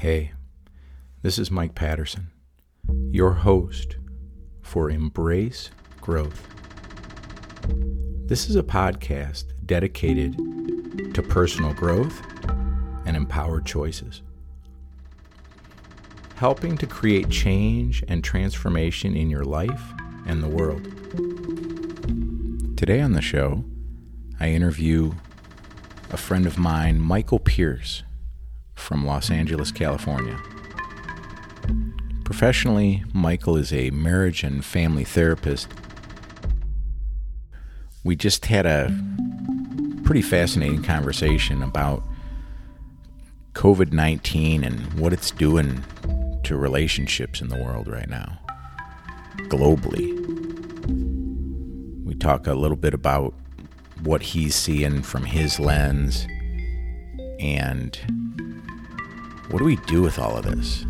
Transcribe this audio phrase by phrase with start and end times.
[0.00, 0.32] Hey,
[1.20, 2.30] this is Mike Patterson,
[3.10, 3.98] your host
[4.62, 5.68] for Embrace
[6.00, 6.48] Growth.
[8.24, 10.38] This is a podcast dedicated
[11.12, 12.18] to personal growth
[13.04, 14.22] and empowered choices,
[16.36, 19.92] helping to create change and transformation in your life
[20.24, 20.82] and the world.
[22.78, 23.66] Today on the show,
[24.40, 25.12] I interview
[26.10, 28.02] a friend of mine, Michael Pierce
[28.90, 30.36] from Los Angeles, California.
[32.24, 35.68] Professionally, Michael is a marriage and family therapist.
[38.02, 38.92] We just had a
[40.02, 42.02] pretty fascinating conversation about
[43.52, 45.84] COVID 19 and what it's doing
[46.42, 48.40] to relationships in the world right now,
[49.42, 50.18] globally.
[52.04, 53.34] We talk a little bit about
[54.02, 56.26] what he's seeing from his lens
[57.38, 57.96] and
[59.50, 60.84] what do we do with all of this?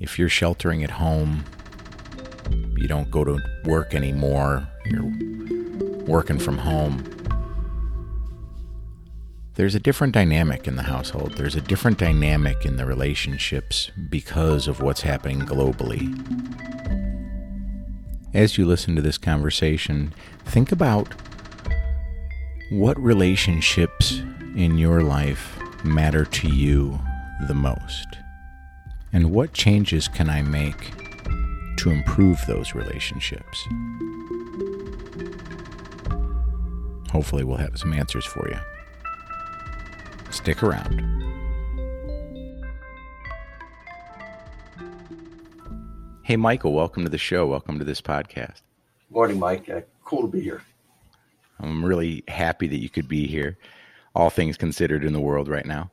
[0.00, 1.44] If you're sheltering at home,
[2.76, 5.12] you don't go to work anymore, you're
[6.06, 7.04] working from home.
[9.54, 11.36] There's a different dynamic in the household.
[11.36, 16.08] There's a different dynamic in the relationships because of what's happening globally.
[18.32, 20.14] As you listen to this conversation,
[20.46, 21.06] think about
[22.70, 24.22] what relationships
[24.56, 26.98] in your life matter to you
[27.48, 28.06] the most?
[29.12, 30.92] And what changes can I make
[31.78, 33.66] to improve those relationships?
[37.10, 38.58] Hopefully, we'll have some answers for you.
[40.30, 41.00] Stick around.
[46.22, 47.46] Hey, Michael, welcome to the show.
[47.46, 48.62] Welcome to this podcast.
[49.10, 49.68] Morning, Mike.
[49.68, 50.62] Uh, cool to be here.
[51.60, 53.58] I'm really happy that you could be here
[54.14, 55.90] all things considered in the world right now.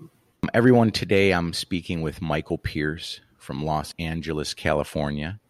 [0.00, 5.40] Um, everyone, today I'm speaking with Michael Pierce from Los Angeles, California.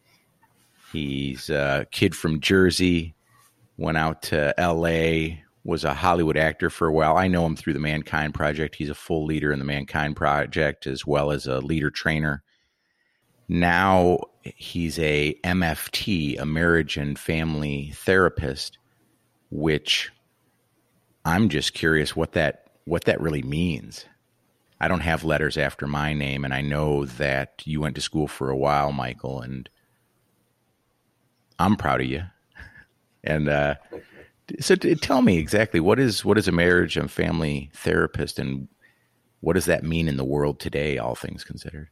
[0.92, 3.14] He's a kid from Jersey,
[3.76, 7.16] went out to LA, was a Hollywood actor for a while.
[7.16, 8.76] I know him through the Mankind Project.
[8.76, 12.44] He's a full leader in the Mankind Project as well as a leader trainer.
[13.48, 18.78] Now he's a MFT, a marriage and family therapist,
[19.50, 20.10] which
[21.26, 24.04] I'm just curious what that what that really means.
[24.80, 28.28] I don't have letters after my name, and I know that you went to school
[28.28, 29.68] for a while, Michael, and
[31.58, 32.22] I'm proud of you.
[33.24, 33.74] And uh,
[34.60, 38.68] so, t- tell me exactly what is what is a marriage and family therapist, and
[39.40, 41.88] what does that mean in the world today, all things considered?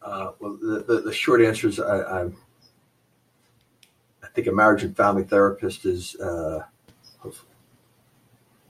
[0.00, 2.24] Uh, well, the, the, the, short answer is I, I,
[4.22, 6.60] I think a marriage and family therapist is uh,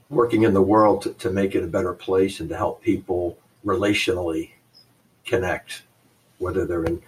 [0.09, 3.37] working in the world to, to make it a better place and to help people
[3.65, 4.51] relationally
[5.25, 5.83] connect,
[6.37, 7.01] whether they're in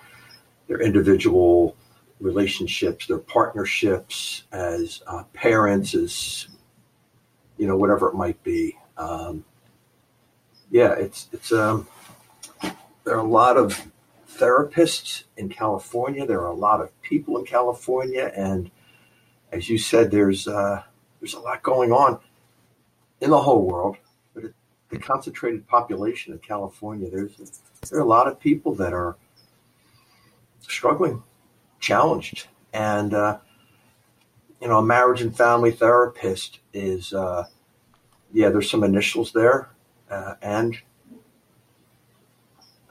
[0.68, 1.76] their individual
[2.20, 6.48] relationships, their partnerships, as uh, parents, as
[7.58, 8.78] you know, whatever it might be.
[8.98, 9.46] Um,
[10.70, 11.88] yeah, it's it's um,
[13.04, 13.88] there are a lot of
[14.32, 16.26] therapists in California.
[16.26, 18.70] There are a lot of people in California, and
[19.52, 20.84] as you said, there's uh,
[21.20, 22.20] there's a lot going on
[23.22, 23.98] in the whole world,
[24.34, 24.54] but it,
[24.90, 29.16] the concentrated population of California, there's there are a lot of people that are
[30.62, 31.24] struggling,
[31.80, 33.38] challenged, and uh,
[34.62, 37.46] you know, a marriage and family therapist is uh,
[38.34, 39.70] yeah, there's some initials there,
[40.10, 40.78] uh, and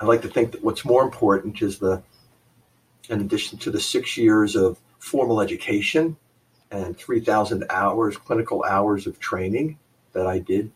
[0.00, 2.02] I like to think that what's more important is the,
[3.08, 6.16] in addition to the six years of formal education
[6.70, 9.78] and 3,000 hours, clinical hours of training
[10.12, 10.70] that I did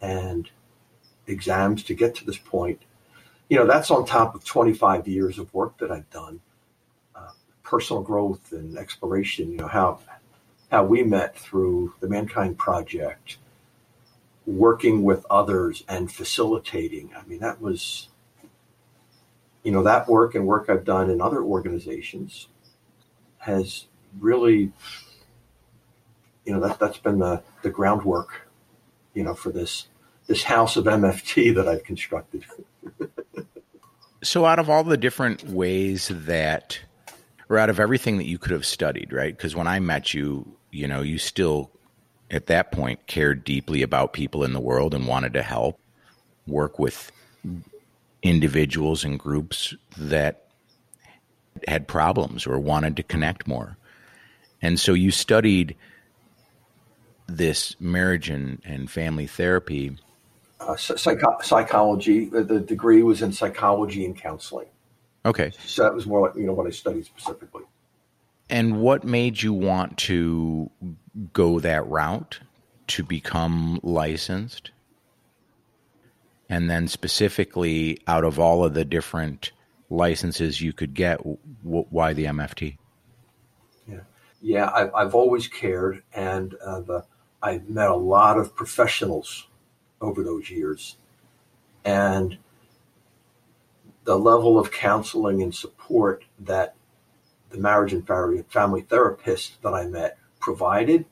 [0.00, 0.48] and
[1.26, 2.80] exams to get to this point.
[3.48, 6.40] You know, that's on top of 25 years of work that I've done,
[7.14, 7.30] uh,
[7.62, 9.50] personal growth and exploration.
[9.50, 10.00] You know, how
[10.70, 13.38] how we met through the Mankind Project,
[14.46, 17.10] working with others and facilitating.
[17.16, 18.08] I mean, that was,
[19.62, 22.48] you know, that work and work I've done in other organizations
[23.38, 23.86] has
[24.18, 24.72] really,
[26.44, 28.44] you know, that that's been the the groundwork
[29.14, 29.86] you know, for this
[30.26, 32.44] this house of MFT that I've constructed.
[34.22, 36.80] so, out of all the different ways that,
[37.48, 39.34] or out of everything that you could have studied, right?
[39.34, 41.70] Because when I met you, you know, you still
[42.30, 45.78] at that point cared deeply about people in the world and wanted to help
[46.46, 47.12] work with
[48.22, 50.48] individuals and groups that
[51.68, 53.76] had problems or wanted to connect more.
[54.60, 55.76] And so you studied
[57.26, 59.96] this marriage and, and family therapy
[60.60, 62.26] Uh, psych- psychology.
[62.26, 64.68] The degree was in psychology and counseling.
[65.26, 65.52] Okay.
[65.64, 67.62] So that was more like you know what I studied specifically.
[68.50, 70.70] And what made you want to
[71.32, 72.40] go that route
[72.88, 74.70] to become licensed?
[76.50, 79.52] And then specifically, out of all of the different
[79.88, 82.76] licenses you could get, w- why the MFT?
[83.88, 84.00] Yeah,
[84.42, 87.04] yeah, I've, I've always cared, and uh, the,
[87.44, 89.48] I've met a lot of professionals
[90.00, 90.96] over those years,
[91.84, 92.38] and
[94.04, 96.74] the level of counseling and support that
[97.50, 101.04] the marriage and family therapist that I met provided,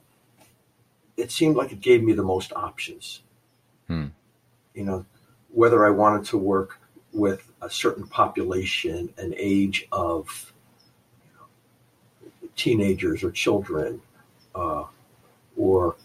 [1.18, 3.20] it seemed like it gave me the most options.
[3.86, 4.06] Hmm.
[4.74, 5.04] You know,
[5.50, 6.80] whether I wanted to work
[7.12, 10.54] with a certain population, an age of
[11.26, 14.00] you know, teenagers or children,
[14.54, 14.84] uh,
[15.58, 15.96] or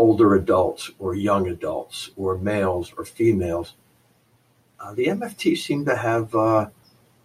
[0.00, 3.74] older adults or young adults, or males or females.
[4.80, 6.68] Uh, the MFT seemed to have, uh,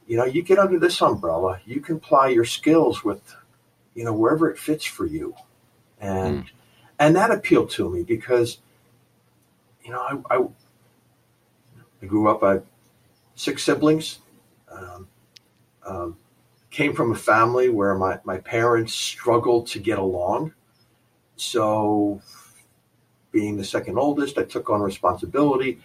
[0.07, 3.35] you know, you get under this umbrella, you can apply your skills with,
[3.93, 5.33] you know, wherever it fits for you,
[6.01, 6.49] and mm.
[6.99, 8.59] and that appealed to me because,
[9.83, 10.45] you know, I, I,
[12.01, 12.43] I grew up.
[12.43, 12.59] I
[13.35, 14.19] six siblings.
[14.69, 15.07] Um,
[15.85, 16.17] um,
[16.71, 20.53] came from a family where my, my parents struggled to get along.
[21.37, 22.21] So,
[23.35, 25.81] being the second oldest, I took on responsibility.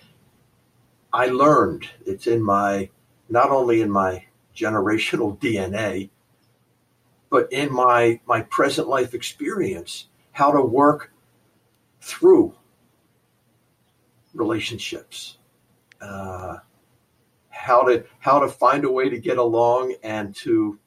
[1.13, 2.91] I learned it's in my,
[3.29, 6.11] not only in my generational DNA,
[7.29, 11.13] but in my, my present life experience, how to work
[12.01, 12.55] through
[14.33, 15.37] relationships.
[16.01, 16.59] Uh,
[17.49, 20.79] how to how to find a way to get along and to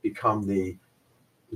[0.00, 0.78] become the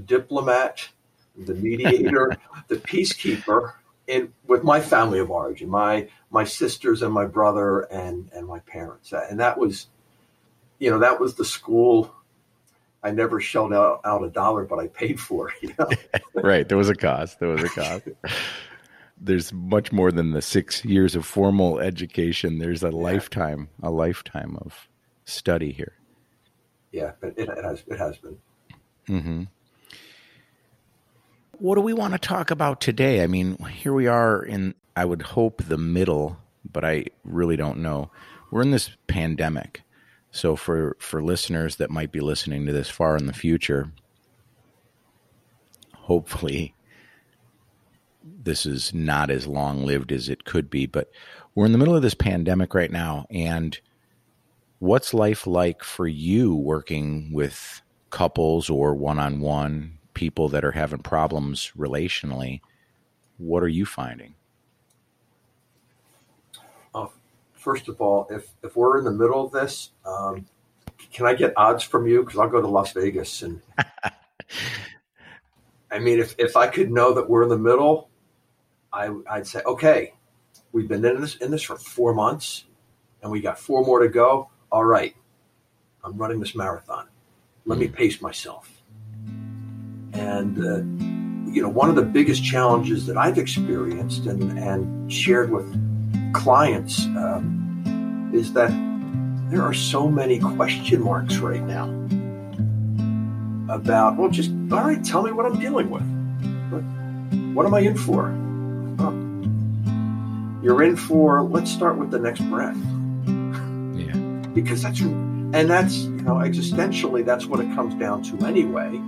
[0.04, 0.90] diplomat,
[1.38, 2.36] the mediator,
[2.68, 3.74] the peacekeeper
[4.10, 8.58] in with my family of origin, my my sisters and my brother and and my
[8.60, 9.86] parents, and that was,
[10.78, 12.14] you know, that was the school.
[13.02, 15.50] I never shelled out, out a dollar, but I paid for.
[15.62, 15.88] You know?
[16.34, 17.40] right, there was a cost.
[17.40, 18.08] There was a cost
[19.20, 22.58] there's much more than the six years of formal education.
[22.58, 22.96] There's a yeah.
[22.96, 24.88] lifetime, a lifetime of
[25.24, 25.92] study here.
[26.90, 28.38] Yeah, it, it has it has been.
[29.08, 29.42] Mm-hmm.
[31.60, 33.22] What do we want to talk about today?
[33.22, 37.82] I mean, here we are in, I would hope, the middle, but I really don't
[37.82, 38.10] know.
[38.50, 39.82] We're in this pandemic.
[40.30, 43.92] So for for listeners that might be listening to this far in the future,
[45.94, 46.74] hopefully
[48.24, 50.86] this is not as long lived as it could be.
[50.86, 51.10] But
[51.54, 53.26] we're in the middle of this pandemic right now.
[53.28, 53.78] And
[54.78, 60.72] what's life like for you working with couples or one on one people that are
[60.72, 62.60] having problems relationally?
[63.38, 64.34] What are you finding?
[66.94, 67.06] Uh,
[67.54, 70.44] first of all, if, if we're in the middle of this, um,
[71.10, 72.22] can I get odds from you?
[72.22, 73.62] Because I'll go to Las Vegas and.
[75.90, 78.10] I mean, if, if I could know that we're in the middle,
[78.92, 80.12] I, would say, okay,
[80.70, 82.64] we've been in this in this for four months,
[83.22, 84.50] and we got four more to go.
[84.70, 85.16] All right,
[86.04, 87.08] I'm running this marathon.
[87.64, 88.79] Let me pace myself.
[90.20, 95.50] And uh, you know, one of the biggest challenges that I've experienced and and shared
[95.50, 95.68] with
[96.32, 98.70] clients um, is that
[99.50, 101.86] there are so many question marks right now
[103.74, 106.06] about well, just all right, tell me what I'm dealing with.
[106.70, 106.82] What,
[107.54, 108.30] what am I in for?
[110.62, 112.76] You're in for, let's start with the next breath.
[113.96, 114.14] Yeah.
[114.52, 119.00] Because that's, and that's, you know, existentially, that's what it comes down to anyway.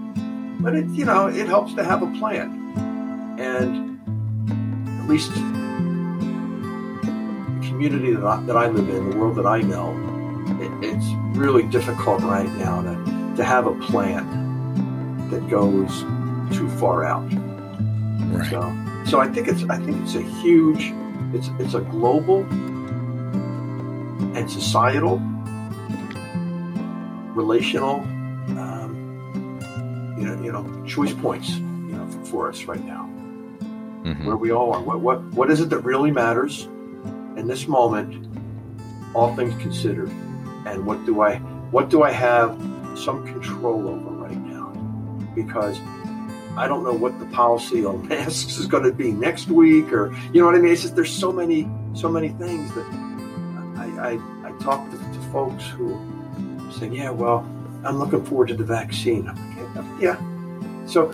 [0.63, 2.59] But it, you know, it helps to have a plan.
[3.39, 3.99] And
[5.01, 5.41] at least the
[7.67, 9.91] community that I, that I live in, the world that I know,
[10.61, 14.25] it, it's really difficult right now to, to have a plan
[15.31, 16.03] that goes
[16.57, 17.29] too far out.
[18.31, 18.51] Right.
[18.51, 18.73] So,
[19.05, 20.93] so I think it's I think it's a huge
[21.35, 22.45] it's it's a global
[24.35, 25.21] and societal,
[27.35, 28.07] relational,
[30.45, 33.09] you know, choice points, you know, for us right now,
[34.05, 34.27] mm-hmm.
[34.27, 34.83] where we all are.
[34.83, 36.65] What what what is it that really matters
[37.37, 38.29] in this moment?
[39.15, 40.11] All things considered,
[40.67, 41.37] and what do I
[41.71, 42.51] what do I have
[42.97, 44.69] some control over right now?
[45.35, 45.79] Because
[46.57, 50.15] I don't know what the policy on masks is going to be next week, or
[50.33, 50.73] you know what I mean.
[50.73, 52.87] It's just there's so many so many things that
[53.77, 55.99] I I, I talk to, to folks who
[56.73, 57.47] say, yeah, well,
[57.85, 59.27] I'm looking forward to the vaccine.
[59.27, 60.17] Like, yeah,
[60.87, 61.13] so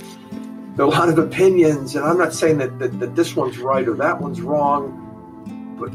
[0.77, 3.59] there are a lot of opinions, and I'm not saying that, that, that this one's
[3.59, 4.95] right or that one's wrong.
[5.79, 5.93] but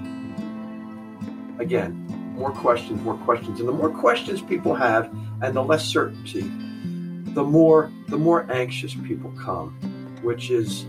[1.64, 1.96] again,
[2.36, 6.42] more questions, more questions, and the more questions people have, and the less certainty,
[7.34, 9.72] the more the more anxious people come,
[10.22, 10.86] which is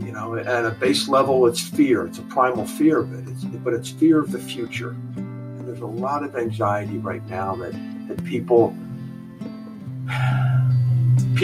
[0.00, 3.72] you know at a base level it's fear it's a primal fear it it's, but
[3.72, 7.72] it's fear of the future and there's a lot of anxiety right now that
[8.08, 8.76] that people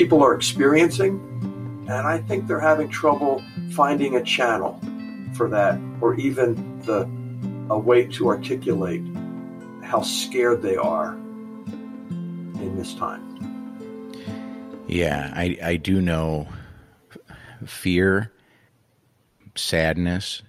[0.00, 1.20] people are experiencing
[1.86, 4.80] and i think they're having trouble finding a channel
[5.34, 6.54] for that or even
[6.86, 7.00] the
[7.68, 9.02] a way to articulate
[9.82, 11.12] how scared they are
[12.64, 13.22] in this time
[14.88, 16.48] yeah i i do know
[17.66, 18.32] fear
[19.54, 20.40] sadness,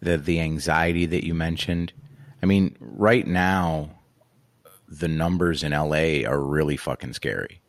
[0.00, 1.92] the the anxiety that you mentioned.
[2.42, 3.91] I mean, right now
[4.98, 7.60] the numbers in LA are really fucking scary.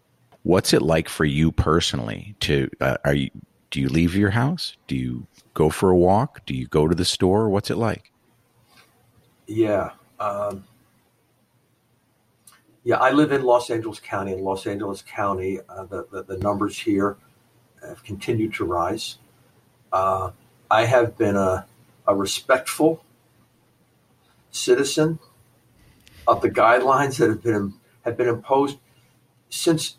[0.43, 3.29] What's it like for you personally to uh, are you
[3.71, 4.75] do you leave your house?
[4.87, 6.45] Do you go for a walk?
[6.45, 7.49] Do you go to the store?
[7.49, 8.11] What's it like?
[9.47, 9.91] Yeah.
[10.19, 10.65] Um,
[12.83, 14.33] yeah, I live in Los Angeles County.
[14.33, 17.17] In Los Angeles County, uh, the, the, the numbers here
[17.81, 19.17] have continued to rise.
[19.91, 20.31] Uh,
[20.69, 21.65] I have been a,
[22.05, 23.03] a respectful
[24.51, 25.19] citizen
[26.27, 28.77] of the guidelines that have been have been imposed
[29.49, 29.97] since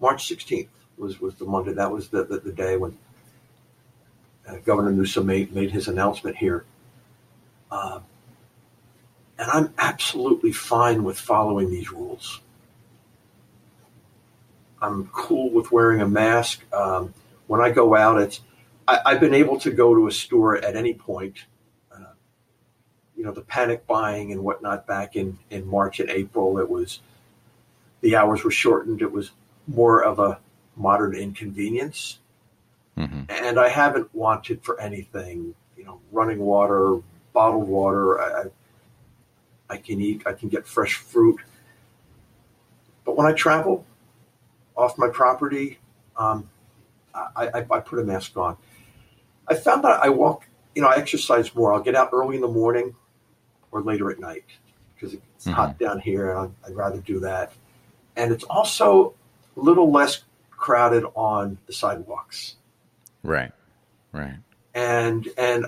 [0.00, 1.72] March 16th was, was the Monday.
[1.72, 2.96] That was the, the, the day when
[4.48, 6.64] uh, Governor Newsom made, made his announcement here.
[7.70, 8.00] Uh,
[9.38, 12.40] and I'm absolutely fine with following these rules.
[14.82, 16.62] I'm cool with wearing a mask.
[16.72, 17.14] Um,
[17.46, 18.40] when I go out, it's
[18.86, 21.44] I, have been able to go to a store at any point.
[23.20, 27.00] You know, the panic buying and whatnot back in in March and April, it was
[28.00, 29.02] the hours were shortened.
[29.02, 29.32] It was
[29.66, 30.38] more of a
[30.74, 32.18] modern inconvenience,
[32.96, 33.24] mm-hmm.
[33.28, 35.54] and I haven't wanted for anything.
[35.76, 36.96] You know, running water,
[37.34, 38.22] bottled water.
[38.22, 38.44] I,
[39.68, 40.22] I can eat.
[40.24, 41.40] I can get fresh fruit.
[43.04, 43.84] But when I travel,
[44.78, 45.78] off my property,
[46.16, 46.48] um,
[47.14, 48.56] I, I, I, put a mask on.
[49.46, 51.74] I found that I walk, you know, I exercise more.
[51.74, 52.94] I'll get out early in the morning
[53.72, 54.44] or later at night
[54.94, 55.52] because it's mm-hmm.
[55.52, 57.52] hot down here, and I'd rather do that.
[58.16, 59.14] And it's also
[59.56, 62.56] a little less crowded on the sidewalks.
[63.22, 63.52] Right,
[64.12, 64.36] right.
[64.74, 65.66] And and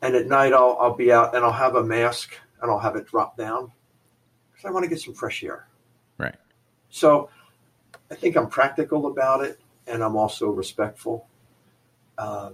[0.00, 2.96] and at night I'll I'll be out and I'll have a mask and I'll have
[2.96, 3.72] it drop down
[4.52, 5.66] because I want to get some fresh air.
[6.18, 6.36] Right.
[6.90, 7.30] So
[8.10, 11.26] I think I'm practical about it, and I'm also respectful.
[12.18, 12.50] Uh,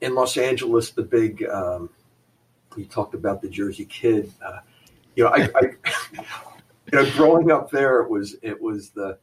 [0.00, 1.90] in Los Angeles, the big um,
[2.76, 4.32] you talked about the Jersey Kid.
[4.44, 4.60] Uh,
[5.16, 5.60] you know, I, I
[6.92, 9.18] you know, growing up there, it was it was the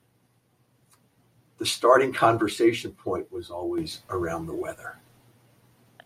[1.58, 4.98] the starting conversation point was always around the weather.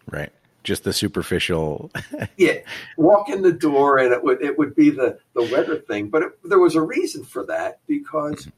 [0.10, 0.32] Right.
[0.64, 1.92] Just the superficial.
[2.38, 2.58] yeah,
[2.98, 6.24] walk in the door, and it would it would be the the weather thing, but
[6.24, 8.42] it, there was a reason for that because.
[8.42, 8.50] Mm-hmm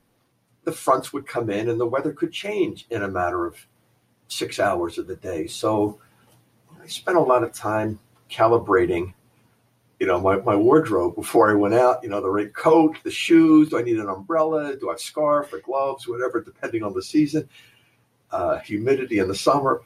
[0.67, 3.55] the fronts would come in and the weather could change in a matter of
[4.27, 5.47] six hours of the day.
[5.47, 5.97] So
[6.83, 9.13] I spent a lot of time calibrating,
[9.99, 13.11] you know, my, my wardrobe before I went out, you know, the right coat, the
[13.11, 14.75] shoes, do I need an umbrella?
[14.75, 17.49] Do I have scarf or gloves, whatever, depending on the season,
[18.31, 19.81] uh, humidity in the summer.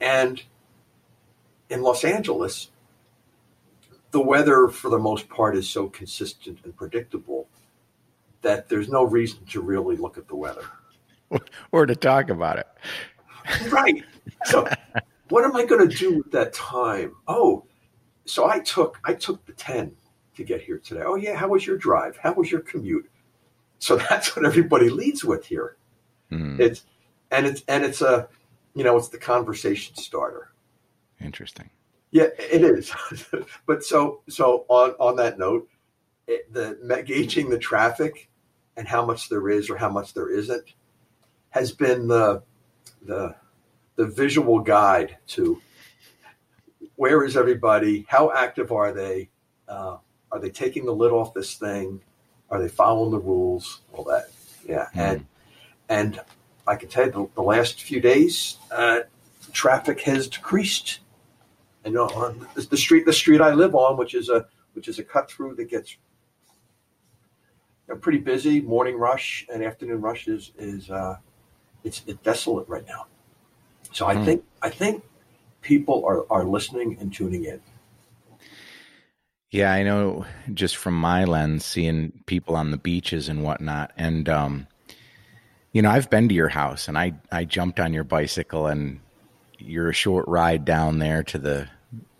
[0.00, 0.42] And
[1.68, 2.70] in Los Angeles,
[4.10, 7.48] the weather for the most part is so consistent and predictable
[8.42, 10.64] that there's no reason to really look at the weather
[11.72, 12.68] or to talk about it.
[13.70, 14.04] right.
[14.44, 14.68] So,
[15.32, 17.14] what am I going to do with that time?
[17.26, 17.64] Oh,
[18.26, 19.90] so I took I took the ten
[20.36, 21.02] to get here today.
[21.06, 22.18] Oh yeah, how was your drive?
[22.18, 23.10] How was your commute?
[23.78, 25.78] So that's what everybody leads with here.
[26.30, 26.60] Mm.
[26.60, 26.84] It's
[27.30, 28.28] and it's and it's a
[28.74, 30.52] you know it's the conversation starter.
[31.18, 31.70] Interesting.
[32.10, 32.92] Yeah, it is.
[33.66, 35.66] but so so on on that note,
[36.26, 38.28] it, the gauging the traffic
[38.76, 40.74] and how much there is or how much there isn't
[41.48, 42.42] has been the
[43.06, 43.34] the
[43.96, 45.60] the visual guide to
[46.96, 49.28] where is everybody how active are they
[49.68, 49.96] uh,
[50.30, 52.00] are they taking the lid off this thing
[52.50, 54.30] are they following the rules all that
[54.66, 55.00] yeah mm.
[55.00, 55.26] and
[55.88, 56.20] and
[56.66, 59.00] i can tell you the, the last few days uh,
[59.52, 61.00] traffic has decreased
[61.84, 65.04] and on the street the street i live on which is a which is a
[65.04, 65.96] cut through that gets
[67.96, 68.60] pretty busy.
[68.60, 71.16] Morning rush and afternoon rush is is uh,
[71.84, 73.06] it's, it's desolate right now.
[73.92, 74.24] So I mm.
[74.24, 75.04] think I think
[75.60, 77.60] people are are listening and tuning in.
[79.50, 84.26] Yeah, I know just from my lens, seeing people on the beaches and whatnot, and
[84.28, 84.66] um,
[85.72, 89.00] You know, I've been to your house and I, I jumped on your bicycle and
[89.58, 91.68] you're a short ride down there to the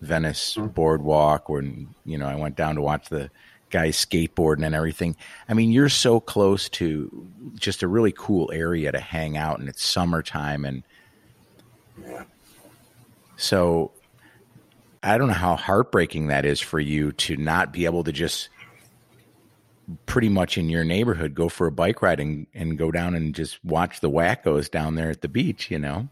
[0.00, 0.69] Venice mm-hmm.
[0.69, 3.31] boardwalk when, you know, I went down to watch the
[3.69, 5.17] guys skateboarding and everything.
[5.49, 9.69] I mean, you're so close to just a really cool area to hang out and
[9.69, 10.83] it's summertime and.
[13.37, 13.93] So
[15.03, 18.49] I don't know how heartbreaking that is for you to not be able to just
[20.07, 23.35] pretty much in your neighborhood go for a bike ride and, and go down and
[23.35, 26.09] just watch the wackos down there at the beach, you know?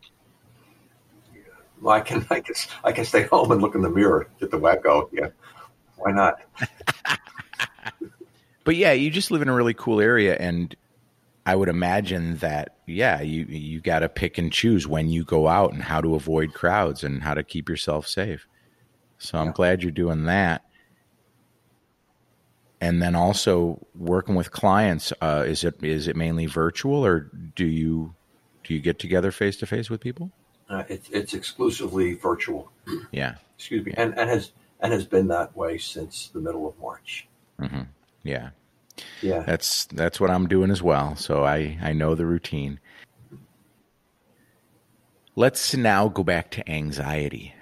[1.80, 4.50] Well, I can, I can, I can stay home and look in the mirror at
[4.50, 5.08] the wacko.
[5.12, 5.28] Yeah.
[5.96, 6.40] Why not?
[8.64, 10.36] but yeah, you just live in a really cool area.
[10.36, 10.74] And
[11.46, 15.48] I would imagine that, yeah, you, you got to pick and choose when you go
[15.48, 18.46] out and how to avoid crowds and how to keep yourself safe.
[19.18, 19.52] So I'm yeah.
[19.52, 20.62] glad you're doing that.
[22.80, 27.66] And then also working with clients uh, is it is it mainly virtual or do
[27.66, 28.14] you
[28.64, 30.30] do you get together face to face with people?
[30.70, 32.70] Uh, it's it's exclusively virtual.
[33.12, 33.34] Yeah.
[33.58, 33.92] Excuse me.
[33.98, 37.28] And, and has and has been that way since the middle of march.
[37.60, 37.82] Mm-hmm.
[38.22, 38.50] yeah
[39.22, 42.78] yeah that's that's what i'm doing as well so i i know the routine
[45.36, 47.54] let's now go back to anxiety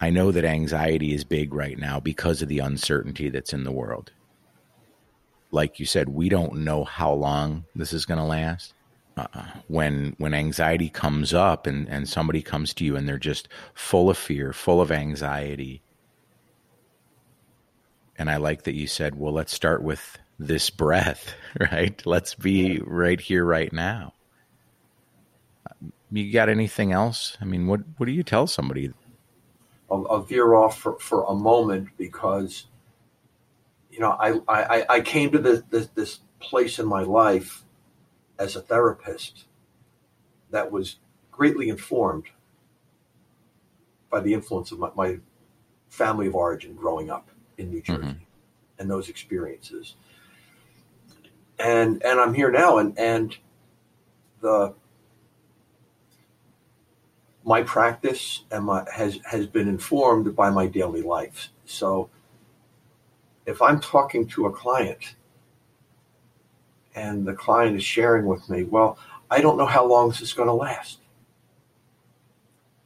[0.00, 3.72] I know that anxiety is big right now because of the uncertainty that's in the
[3.72, 4.12] world.
[5.50, 8.72] Like you said, we don't know how long this is going to last.
[9.16, 9.26] Uh,
[9.66, 14.08] when when anxiety comes up and, and somebody comes to you and they're just full
[14.08, 15.82] of fear, full of anxiety.
[18.20, 21.32] And I like that you said, well, let's start with this breath,
[21.72, 22.04] right?
[22.04, 24.12] Let's be right here, right now.
[26.12, 27.38] You got anything else?
[27.40, 28.92] I mean, what what do you tell somebody
[29.90, 32.66] I'll, I'll veer off for, for a moment because
[33.90, 37.64] you know I, I, I came to this, this, this place in my life
[38.38, 39.46] as a therapist
[40.50, 40.96] that was
[41.32, 42.26] greatly informed
[44.10, 45.20] by the influence of my, my
[45.88, 48.24] family of origin growing up in New Jersey mm-hmm.
[48.78, 49.94] and those experiences.
[51.58, 53.36] And and I'm here now and and
[54.40, 54.74] the
[57.44, 61.50] my practice and my, has has been informed by my daily life.
[61.66, 62.08] So
[63.46, 65.16] if I'm talking to a client
[66.94, 68.98] and the client is sharing with me, well,
[69.30, 70.98] I don't know how long this is going to last.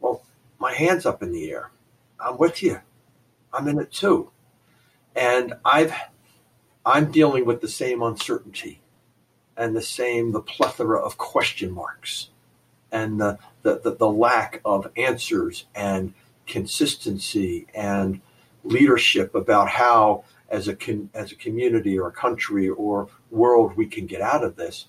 [0.00, 0.22] Well,
[0.58, 1.70] my hand's up in the air.
[2.20, 2.80] I'm with you.
[3.52, 4.30] I'm in it too.
[5.14, 5.94] And I've
[6.86, 8.80] I'm dealing with the same uncertainty
[9.56, 12.30] and the same the plethora of question marks
[12.90, 16.12] and the the, the, the lack of answers and
[16.46, 18.20] consistency and
[18.64, 20.76] leadership about how as a
[21.14, 24.86] as a community or a country or world we can get out of this.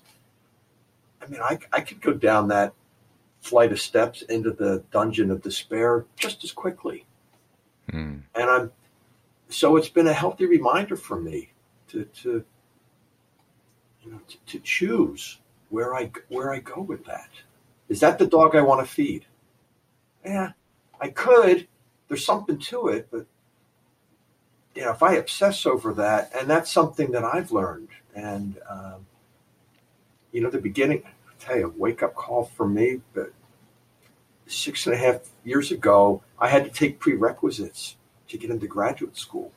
[1.22, 2.72] I mean, I, I could go down that
[3.40, 7.06] flight of steps into the dungeon of despair just as quickly.
[7.90, 8.22] Mm.
[8.34, 8.72] And I'm
[9.48, 11.52] so it's been a healthy reminder for me
[11.88, 12.44] to to
[14.02, 15.38] you know to, to choose
[15.70, 17.30] where I where I go with that.
[17.88, 19.26] Is that the dog I want to feed?
[20.24, 20.52] Yeah,
[21.00, 21.68] I could.
[22.08, 23.26] There's something to it, but
[24.74, 29.06] you know, if I obsess over that, and that's something that I've learned, and um,
[30.32, 33.32] you know, the beginning, I tell you, a wake up call for me, but
[34.46, 37.96] six and a half years ago, I had to take prerequisites
[38.28, 39.52] to get into graduate school,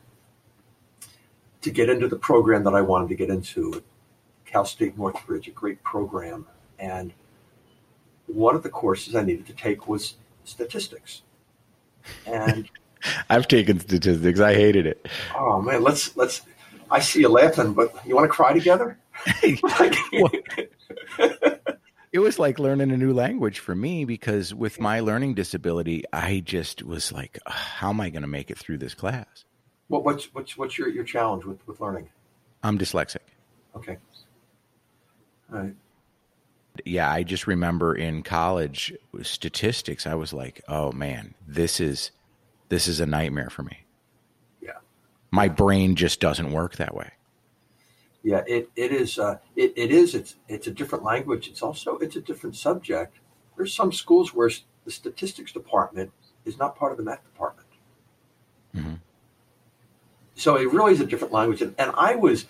[1.61, 3.83] to get into the program that I wanted to get into,
[4.45, 7.13] Cal State Northridge, a great program, and
[8.27, 11.23] one of the courses I needed to take was statistics.
[12.25, 12.69] And
[13.29, 14.39] I've taken statistics.
[14.39, 15.07] I hated it.
[15.35, 16.41] Oh man, let's let's.
[16.91, 18.97] I see you laughing, but you want to cry together?
[22.11, 26.39] it was like learning a new language for me because with my learning disability, I
[26.39, 29.45] just was like, how am I going to make it through this class?
[29.87, 32.09] What, what's what's what's your, your challenge with, with learning?
[32.63, 33.17] I'm dyslexic.
[33.75, 33.97] Okay.
[35.51, 35.75] All right
[36.85, 42.11] yeah, I just remember in college statistics, I was like, oh man, this is
[42.69, 43.85] this is a nightmare for me.
[44.61, 44.77] Yeah,
[45.31, 47.11] my brain just doesn't work that way.
[48.23, 49.17] Yeah, it it is.
[49.17, 50.13] Uh, it, it is.
[50.13, 51.47] It's it's a different language.
[51.47, 53.19] It's also it's a different subject.
[53.55, 54.49] There's some schools where
[54.85, 56.11] the statistics department
[56.45, 57.67] is not part of the math department.
[58.75, 58.93] Mm-hmm.
[60.35, 61.61] So it really is a different language.
[61.61, 62.45] And, and I was,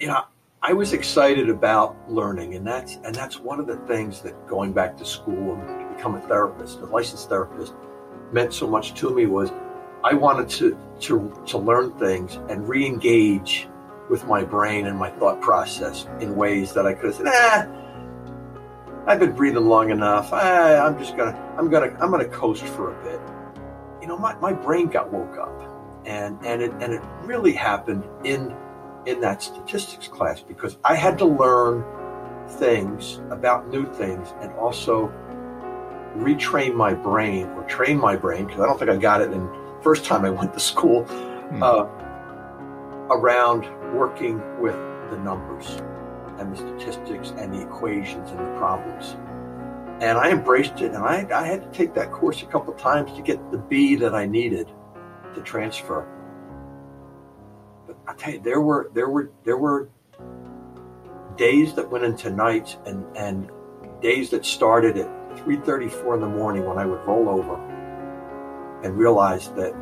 [0.00, 0.24] you know,
[0.62, 4.72] I was excited about learning, and that's and that's one of the things that going
[4.72, 7.72] back to school and become a therapist, a licensed therapist,
[8.32, 9.50] meant so much to me was
[10.04, 13.69] I wanted to to to learn things and re-engage
[14.10, 17.68] with my brain and my thought process in ways that I could have said, ah,
[19.06, 20.32] I've been breathing long enough.
[20.32, 23.20] I, I'm just gonna, I'm gonna, I'm gonna coast for a bit.
[24.02, 28.04] You know, my, my brain got woke up, and and it and it really happened
[28.24, 28.54] in
[29.06, 31.84] in that statistics class because I had to learn
[32.48, 35.08] things about new things and also
[36.16, 39.48] retrain my brain or train my brain because I don't think I got it in
[39.82, 41.62] first time I went to school hmm.
[41.62, 41.84] uh,
[43.10, 44.74] around working with
[45.10, 45.80] the numbers
[46.38, 49.16] and the statistics and the equations and the problems.
[50.02, 53.12] And I embraced it, and I, I had to take that course a couple times
[53.12, 54.68] to get the B that I needed
[55.34, 56.06] to transfer.
[57.86, 59.90] But I tell you, there were there were there were
[61.36, 63.50] days that went into nights and and
[64.00, 67.56] days that started at 3:34 in the morning when I would roll over
[68.82, 69.74] and realize that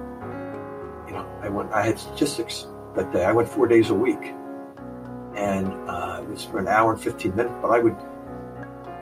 [1.07, 2.67] you know I went I had statistics
[2.99, 3.25] that day.
[3.25, 4.35] I went four days a week,
[5.37, 7.55] and uh, it was for an hour and 15 minutes.
[7.63, 7.97] But I would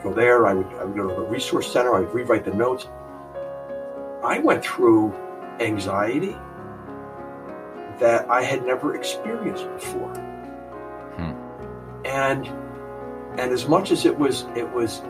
[0.03, 0.47] go there.
[0.47, 1.95] I would I would go to the resource center.
[1.95, 2.89] I would rewrite the notes.
[4.23, 5.15] I went through
[5.61, 6.37] anxiety
[7.99, 10.15] that I had never experienced before,
[11.17, 12.07] hmm.
[12.07, 12.47] and
[13.41, 15.03] and as much as it was it was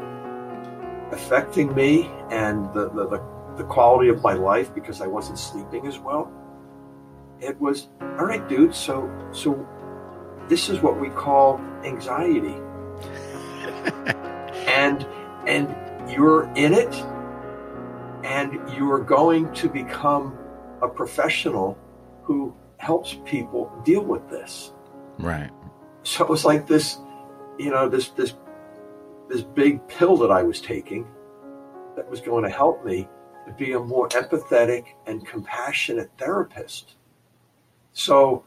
[1.13, 3.23] affecting me and the, the, the,
[3.59, 6.33] the quality of my life because I wasn't sleeping as well.
[7.41, 9.67] It was, all right, dude, so so
[10.49, 12.55] this is what we call anxiety.
[14.67, 15.07] and
[15.47, 15.75] and
[16.11, 16.95] you're in it
[18.25, 20.37] and you are going to become
[20.83, 21.79] a professional
[22.23, 24.73] who helps people deal with this.
[25.19, 25.51] Right.
[26.03, 26.99] So it was like this,
[27.59, 28.35] you know, this this
[29.29, 31.07] this big pill that I was taking
[31.97, 33.09] that was going to help me
[33.47, 36.96] to be a more empathetic and compassionate therapist.
[37.97, 38.45] So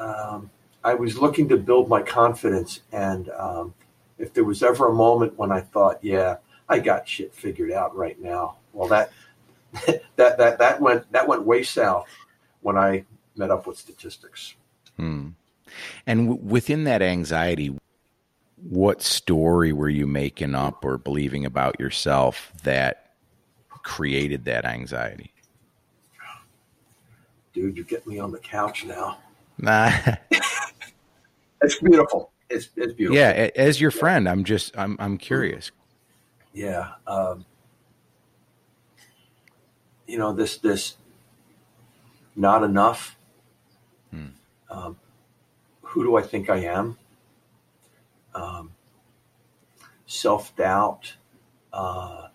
[0.00, 0.50] um,
[0.82, 3.72] I was looking to build my confidence, and um,
[4.18, 7.96] if there was ever a moment when I thought, "Yeah, I got shit figured out
[7.96, 9.12] right now," well, that
[10.16, 12.08] that that that went that went way south
[12.62, 13.04] when I
[13.36, 14.54] met up with statistics.
[14.96, 15.28] Hmm.
[16.04, 17.78] And w- within that anxiety,
[18.56, 23.12] what story were you making up or believing about yourself that
[23.84, 25.30] created that anxiety?
[27.56, 29.18] Dude, you get me on the couch now.
[29.58, 29.90] Nah.
[31.62, 32.30] it's beautiful.
[32.50, 33.16] It's, it's beautiful.
[33.16, 35.70] Yeah, as your friend, I'm just I'm I'm curious.
[36.52, 36.92] Yeah.
[37.06, 37.46] Um,
[40.06, 40.96] you know this this
[42.36, 43.16] not enough.
[44.10, 44.26] Hmm.
[44.70, 44.96] Um,
[45.80, 46.98] who do I think I am?
[48.36, 48.70] um,
[50.06, 51.14] self doubt,
[51.72, 52.28] uh,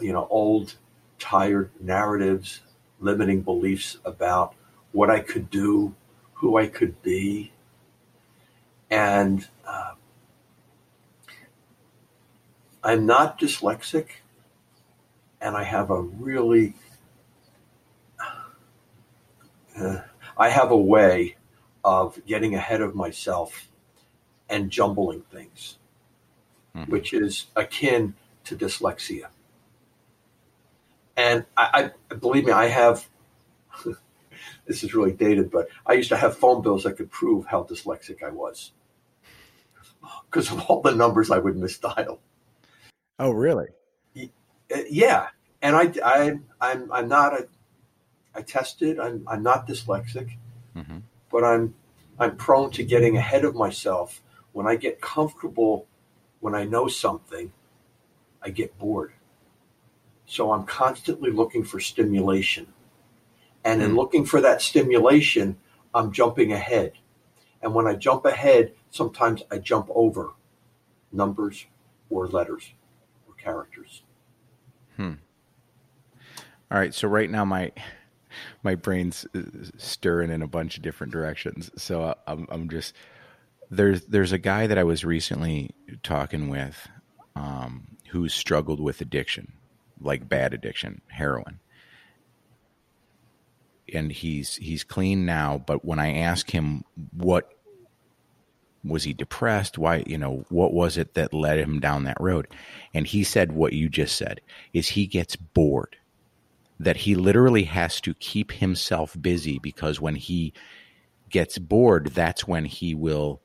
[0.00, 0.74] you know, old,
[1.18, 2.60] tired narratives,
[3.00, 4.54] limiting beliefs about
[4.92, 5.94] what I could do,
[6.34, 7.52] who I could be.
[8.90, 9.92] And uh,
[12.82, 14.06] I'm not dyslexic,
[15.40, 16.74] and I have a really,
[19.78, 20.00] uh,
[20.36, 21.36] I have a way
[21.84, 23.68] of getting ahead of myself
[24.48, 25.78] and jumbling things,
[26.74, 26.90] mm-hmm.
[26.90, 29.28] which is akin to dyslexia.
[31.20, 33.06] And I, I believe me, I have.
[34.66, 37.64] this is really dated, but I used to have phone bills that could prove how
[37.64, 38.72] dyslexic I was
[40.30, 42.20] because of all the numbers I would misdial.
[43.18, 43.66] Oh, really?
[44.88, 45.28] Yeah,
[45.60, 47.48] and I, I, I'm, I'm not a.
[48.34, 48.98] I tested.
[48.98, 50.36] I'm, I'm not dyslexic,
[50.74, 50.98] mm-hmm.
[51.30, 51.74] but I'm,
[52.18, 55.86] I'm prone to getting ahead of myself when I get comfortable,
[56.38, 57.52] when I know something,
[58.40, 59.12] I get bored.
[60.30, 62.68] So I'm constantly looking for stimulation.
[63.64, 63.96] And in hmm.
[63.96, 65.56] looking for that stimulation,
[65.92, 66.92] I'm jumping ahead.
[67.60, 70.30] And when I jump ahead, sometimes I jump over
[71.10, 71.66] numbers
[72.10, 72.72] or letters
[73.26, 74.02] or characters.
[74.96, 75.14] Hmm.
[76.70, 76.94] All right.
[76.94, 77.72] So right now, my
[78.62, 79.42] my brain's uh,
[79.78, 81.72] stirring in a bunch of different directions.
[81.76, 82.94] So I'm I'm just
[83.68, 85.72] there's there's a guy that I was recently
[86.04, 86.88] talking with
[87.34, 89.54] um, who struggled with addiction,
[90.00, 91.60] like bad addiction, heroin.
[93.92, 97.52] And he's he's clean now, but when I ask him what
[98.84, 102.46] was he depressed, why you know what was it that led him down that road,
[102.94, 104.40] and he said what you just said
[104.72, 105.96] is he gets bored,
[106.78, 110.52] that he literally has to keep himself busy because when he
[111.28, 113.40] gets bored, that's when he will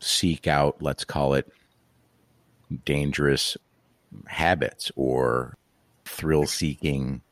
[0.00, 1.50] seek out, let's call it,
[2.84, 3.56] dangerous
[4.26, 5.56] habits or
[6.06, 7.22] thrill seeking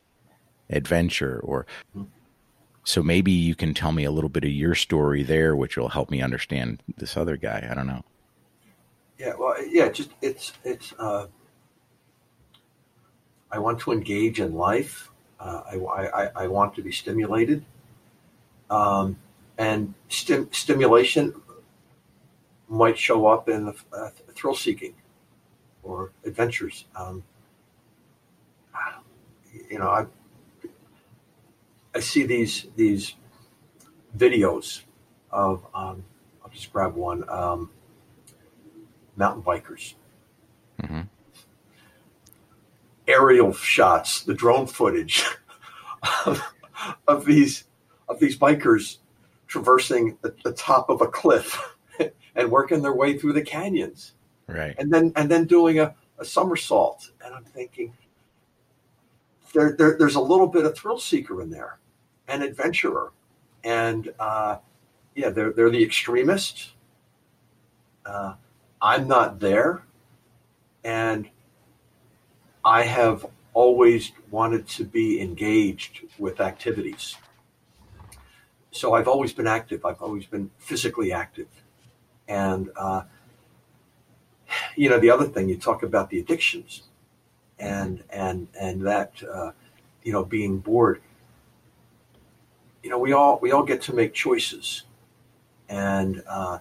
[0.71, 1.67] adventure or
[2.85, 5.89] so maybe you can tell me a little bit of your story there, which will
[5.89, 7.67] help me understand this other guy.
[7.71, 8.05] I don't know.
[9.19, 10.93] Yeah, well, yeah, just it's it's.
[10.99, 11.29] Uh,
[13.51, 15.11] I want to engage in life.
[15.41, 17.65] Uh, I, I I want to be stimulated,
[18.69, 19.17] um,
[19.57, 21.33] and stim- stimulation
[22.69, 24.95] might show up in uh, thrill seeking
[25.83, 26.85] or adventures.
[26.97, 27.23] Um,
[29.75, 30.07] you know, I
[31.97, 33.17] I see these these
[34.17, 34.83] videos
[35.33, 36.05] of um,
[36.45, 37.71] I'll just grab one um,
[39.17, 39.95] mountain bikers.
[40.81, 41.01] Mm-hmm.
[43.09, 45.25] Aerial shots, the drone footage
[46.25, 46.41] of,
[47.09, 47.65] of, these
[48.09, 48.99] of these bikers
[49.49, 51.75] traversing the, the top of a cliff
[52.37, 54.13] and working their way through the canyons,
[54.47, 54.77] right?
[54.79, 57.11] And then and then doing a, a somersault.
[57.25, 57.93] And I'm thinking,
[59.55, 61.79] there, there, there's a little bit of thrill seeker in there
[62.29, 63.13] an adventurer.
[63.63, 64.59] And uh,
[65.15, 66.73] yeah, they're, they're the extremists.
[68.05, 68.35] Uh,
[68.83, 69.83] I'm not there.
[70.85, 71.29] And
[72.65, 77.17] I have always wanted to be engaged with activities.
[78.71, 79.85] So I've always been active.
[79.85, 81.49] I've always been physically active.
[82.27, 83.03] And, uh,
[84.77, 86.83] you know, the other thing you talk about the addictions
[87.65, 89.51] and, and, and that, uh,
[90.03, 91.01] you know, being bored
[92.85, 94.83] you know, we all we all get to make choices,
[95.71, 96.59] and uh,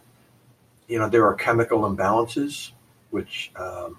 [0.87, 2.71] you know there are chemical imbalances
[3.09, 3.97] which um,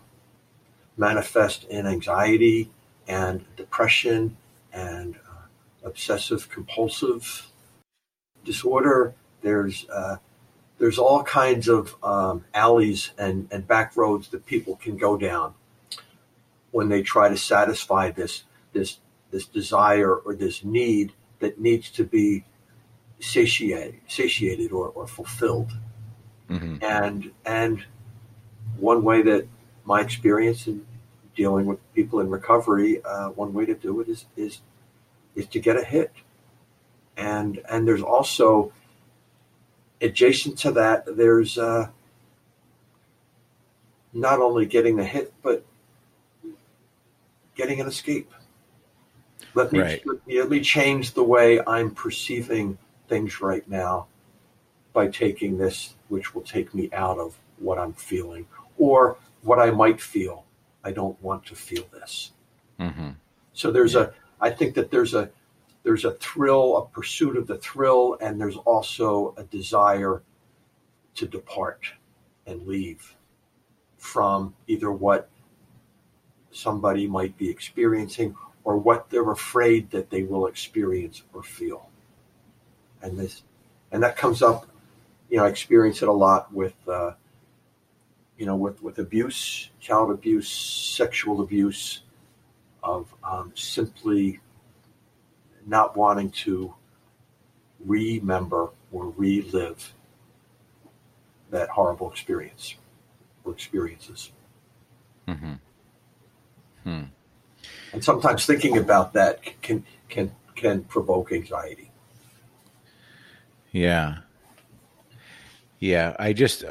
[0.96, 2.70] manifest in anxiety
[3.06, 4.36] and depression
[4.72, 7.50] and uh, obsessive compulsive
[8.42, 9.14] disorder.
[9.42, 10.16] There's uh,
[10.78, 15.52] there's all kinds of um, alleys and, and back roads that people can go down
[16.74, 18.98] when they try to satisfy this this
[19.30, 22.44] this desire or this need that needs to be
[23.20, 25.70] satiated, satiated or, or fulfilled.
[26.50, 26.82] Mm-hmm.
[26.82, 27.84] And and
[28.76, 29.46] one way that
[29.84, 30.84] my experience in
[31.36, 34.60] dealing with people in recovery, uh, one way to do it is is
[35.36, 36.10] is to get a hit.
[37.16, 38.72] And and there's also
[40.00, 41.86] adjacent to that, there's uh,
[44.12, 45.64] not only getting the hit, but
[47.54, 48.32] getting an escape.
[49.54, 50.02] Let me, right.
[50.06, 54.06] let me let me change the way I'm perceiving things right now
[54.92, 58.46] by taking this, which will take me out of what I'm feeling
[58.78, 60.44] or what I might feel.
[60.82, 62.32] I don't want to feel this.
[62.80, 63.10] Mm-hmm.
[63.52, 64.02] So there's yeah.
[64.02, 64.10] a.
[64.40, 65.30] I think that there's a
[65.84, 70.22] there's a thrill, a pursuit of the thrill, and there's also a desire
[71.14, 71.92] to depart
[72.46, 73.14] and leave
[73.98, 75.30] from either what
[76.54, 81.90] somebody might be experiencing or what they're afraid that they will experience or feel.
[83.02, 83.42] And this,
[83.92, 84.66] and that comes up,
[85.28, 87.12] you know, I experience it a lot with, uh,
[88.38, 92.02] you know, with, with abuse, child abuse, sexual abuse,
[92.82, 94.40] of um, simply
[95.66, 96.74] not wanting to
[97.80, 99.94] remember or relive
[101.50, 102.74] that horrible experience
[103.44, 104.32] or experiences.
[105.26, 105.54] Mm-hmm.
[106.84, 107.04] Hmm
[107.94, 111.90] and sometimes thinking about that can can can provoke anxiety.
[113.70, 114.18] Yeah.
[115.78, 116.64] Yeah, I just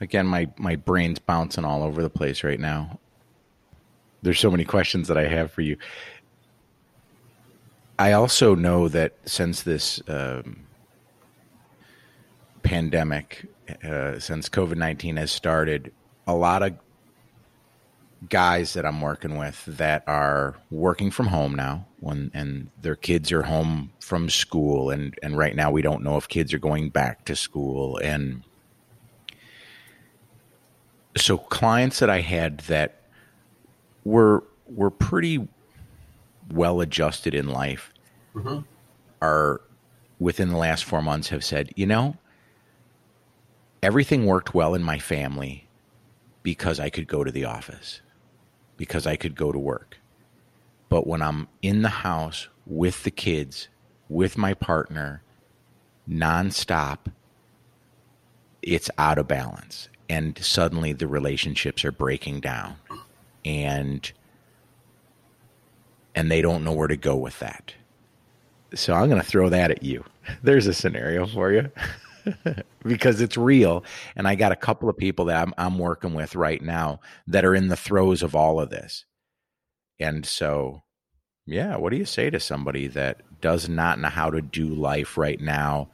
[0.00, 2.98] again my my brain's bouncing all over the place right now.
[4.22, 5.76] There's so many questions that I have for you.
[7.98, 10.66] I also know that since this um,
[12.64, 13.46] pandemic,
[13.84, 15.92] uh, since COVID 19 has started,
[16.26, 16.74] a lot of
[18.28, 23.30] guys that I'm working with that are working from home now when and their kids
[23.30, 26.88] are home from school and and right now we don't know if kids are going
[26.88, 28.42] back to school and
[31.16, 33.02] so clients that I had that
[34.04, 35.46] were were pretty
[36.50, 37.92] well adjusted in life
[38.34, 38.60] mm-hmm.
[39.20, 39.60] are
[40.18, 42.16] within the last 4 months have said, "You know,
[43.82, 45.68] everything worked well in my family
[46.42, 48.00] because I could go to the office."
[48.76, 49.98] Because I could go to work.
[50.88, 53.68] But when I'm in the house with the kids,
[54.08, 55.22] with my partner,
[56.08, 56.98] nonstop,
[58.62, 59.88] it's out of balance.
[60.08, 62.76] And suddenly the relationships are breaking down.
[63.44, 64.10] And
[66.14, 67.74] and they don't know where to go with that.
[68.74, 70.04] So I'm going to throw that at you.
[70.42, 71.70] There's a scenario for you.
[72.84, 73.84] because it's real.
[74.16, 77.44] And I got a couple of people that I'm, I'm working with right now that
[77.44, 79.04] are in the throes of all of this.
[80.00, 80.82] And so
[81.46, 81.76] Yeah.
[81.76, 85.40] What do you say to somebody that does not know how to do life right
[85.40, 85.90] now?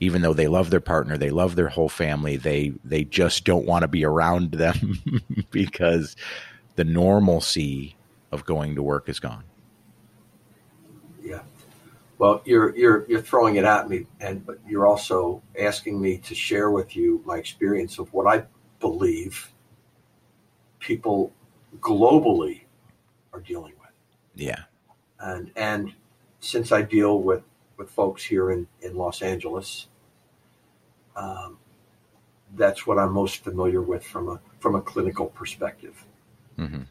[0.00, 3.66] Even though they love their partner, they love their whole family, they they just don't
[3.66, 4.98] want to be around them
[5.50, 6.16] because
[6.76, 7.96] the normalcy
[8.32, 9.44] of going to work is gone.
[11.22, 11.42] Yeah.
[12.18, 16.34] Well, you're you're you're throwing it at me, and but you're also asking me to
[16.34, 18.44] share with you my experience of what I
[18.80, 19.52] believe
[20.80, 21.32] people
[21.80, 22.62] globally
[23.32, 23.90] are dealing with.
[24.34, 24.62] Yeah.
[25.20, 25.92] And and
[26.40, 27.42] since I deal with
[27.76, 29.86] with folks here in in Los Angeles,
[31.16, 31.58] um,
[32.56, 36.04] that's what I'm most familiar with from a from a clinical perspective.
[36.58, 36.82] Mm-hmm.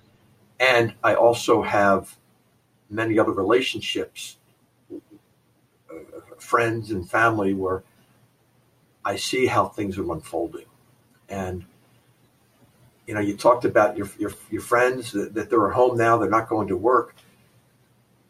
[0.59, 2.17] And I also have
[2.89, 4.37] many other relationships,
[6.39, 7.83] friends and family, where
[9.03, 10.65] I see how things are unfolding.
[11.29, 11.65] And
[13.05, 16.17] you know, you talked about your your, your friends that, that they're at home now;
[16.17, 17.15] they're not going to work.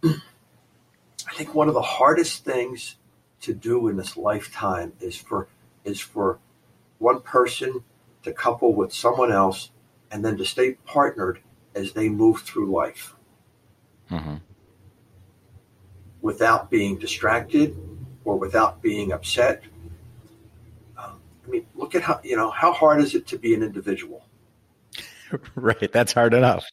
[0.04, 2.96] I think one of the hardest things
[3.42, 5.48] to do in this lifetime is for
[5.84, 6.40] is for
[7.00, 7.84] one person
[8.24, 9.72] to couple with someone else
[10.12, 11.40] and then to stay partnered
[11.76, 13.16] as they move through life
[14.10, 14.36] mm-hmm.
[16.22, 17.78] without being distracted
[18.28, 19.64] or without being upset.
[20.98, 23.64] Um, I mean, look at how, you know, how hard is it to be an
[23.64, 24.26] individual?
[25.56, 25.92] right.
[25.94, 26.66] That's hard enough.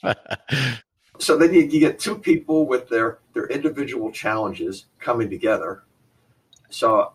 [1.18, 5.84] so then you, you get two people with their, their individual challenges coming together.
[6.70, 7.12] So,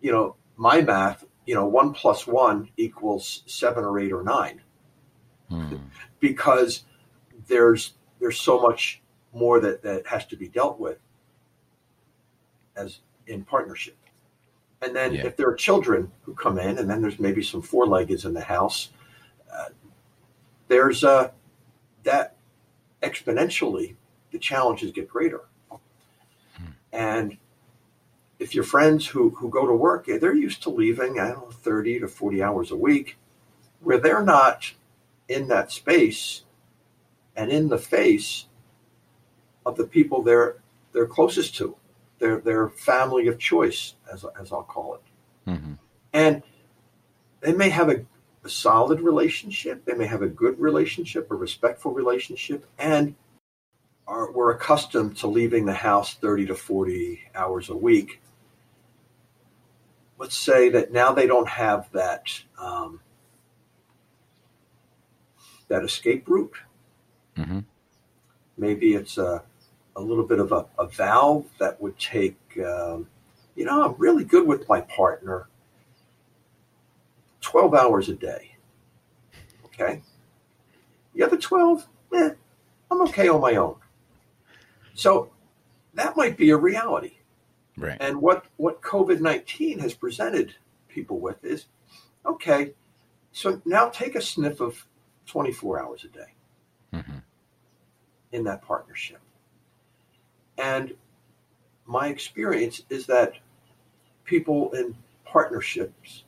[0.00, 4.60] you know, my math, you know, one plus one equals seven or eight or nine.
[5.48, 5.78] Hmm.
[6.20, 6.84] Because
[7.48, 10.98] there's there's so much more that, that has to be dealt with
[12.80, 13.96] as in partnership.
[14.82, 15.26] And then yeah.
[15.26, 18.32] if there are children who come in, and then there's maybe some four leggeds in
[18.32, 18.90] the house,
[19.52, 19.68] uh,
[20.68, 21.30] there's uh,
[22.04, 22.36] that
[23.02, 23.96] exponentially
[24.30, 25.42] the challenges get greater.
[25.70, 26.64] Hmm.
[26.92, 27.36] And
[28.38, 31.50] if your friends who, who go to work, they're used to leaving, I don't know,
[31.50, 33.18] 30 to 40 hours a week,
[33.80, 34.72] where they're not
[35.28, 36.42] in that space
[37.36, 38.46] and in the face
[39.64, 40.56] of the people they're
[40.92, 41.76] they're closest to,
[42.20, 45.00] their their family of choice, as as I'll call it,
[45.50, 45.72] mm-hmm.
[46.12, 46.42] and
[47.40, 48.06] they may have a,
[48.44, 53.16] a solid relationship, they may have a good relationship, a respectful relationship, and
[54.06, 58.20] are we're accustomed to leaving the house thirty to forty hours a week.
[60.18, 62.44] Let's say that now they don't have that.
[62.56, 63.00] Um,
[65.68, 66.56] that escape route.
[67.36, 67.60] Mm-hmm.
[68.58, 69.44] Maybe it's a,
[69.96, 73.06] a little bit of a, a valve that would take, um,
[73.54, 75.48] you know, I'm really good with my partner
[77.40, 78.56] 12 hours a day.
[79.66, 80.02] Okay.
[81.14, 82.30] The other 12, eh,
[82.90, 83.76] I'm okay on my own.
[84.94, 85.30] So
[85.94, 87.14] that might be a reality.
[87.76, 87.96] Right.
[88.00, 90.54] And what, what COVID 19 has presented
[90.88, 91.66] people with is
[92.26, 92.72] okay,
[93.32, 94.86] so now take a sniff of
[95.26, 96.34] 24 hours a day
[96.92, 97.18] mm-hmm.
[98.32, 99.20] in that partnership.
[100.60, 100.94] And
[101.86, 103.32] my experience is that
[104.24, 104.94] people in
[105.24, 106.24] partnerships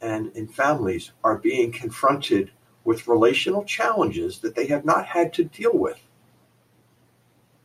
[0.00, 2.50] and in families are being confronted
[2.84, 6.00] with relational challenges that they have not had to deal with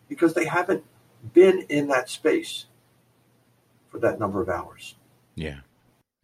[0.10, 0.84] because they haven't
[1.34, 2.65] been in that space
[3.89, 4.95] for that number of hours.
[5.36, 5.60] Yeah,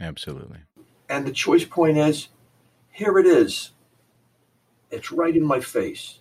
[0.02, 0.60] absolutely.
[1.08, 2.28] And the choice point is
[2.92, 3.72] here it is.
[4.92, 6.20] It's right in my face.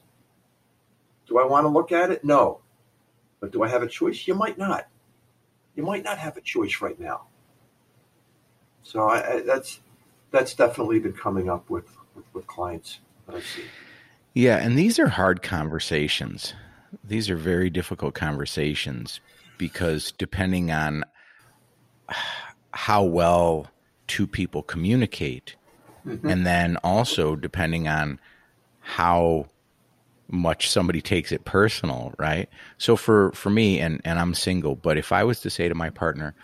[1.27, 2.25] Do I want to look at it?
[2.25, 2.61] No.
[3.47, 4.27] But do I have a choice?
[4.27, 4.89] You might not.
[5.77, 7.27] You might not have a choice right now.
[8.83, 9.79] So I, I, that's
[10.33, 13.63] that's definitely been coming up with, with, with clients that I see.
[14.35, 16.55] Yeah, and these are hard conversations.
[17.05, 19.21] These are very difficult conversations
[19.59, 21.05] because depending on
[22.73, 23.69] how well
[24.09, 25.55] two people communicate,
[26.05, 26.29] mm-hmm.
[26.29, 28.19] and then also depending on
[28.81, 29.47] how
[30.29, 32.49] much somebody takes it personal, right?
[32.79, 35.75] So for for me and and I'm single, but if I was to say to
[35.75, 36.35] my partner,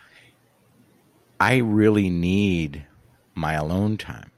[1.40, 2.86] I really need
[3.34, 4.30] my alone time.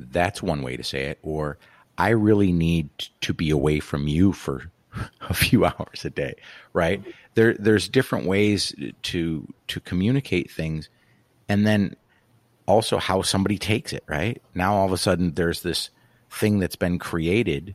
[0.00, 1.58] That's one way to say it or
[1.96, 2.88] I really need
[3.22, 4.70] to be away from you for
[5.22, 6.34] a few hours a day,
[6.72, 7.02] right?
[7.34, 10.88] There there's different ways to to communicate things
[11.48, 11.96] and then
[12.66, 14.42] also how somebody takes it, right?
[14.54, 15.90] Now all of a sudden there's this
[16.30, 17.74] thing that's been created,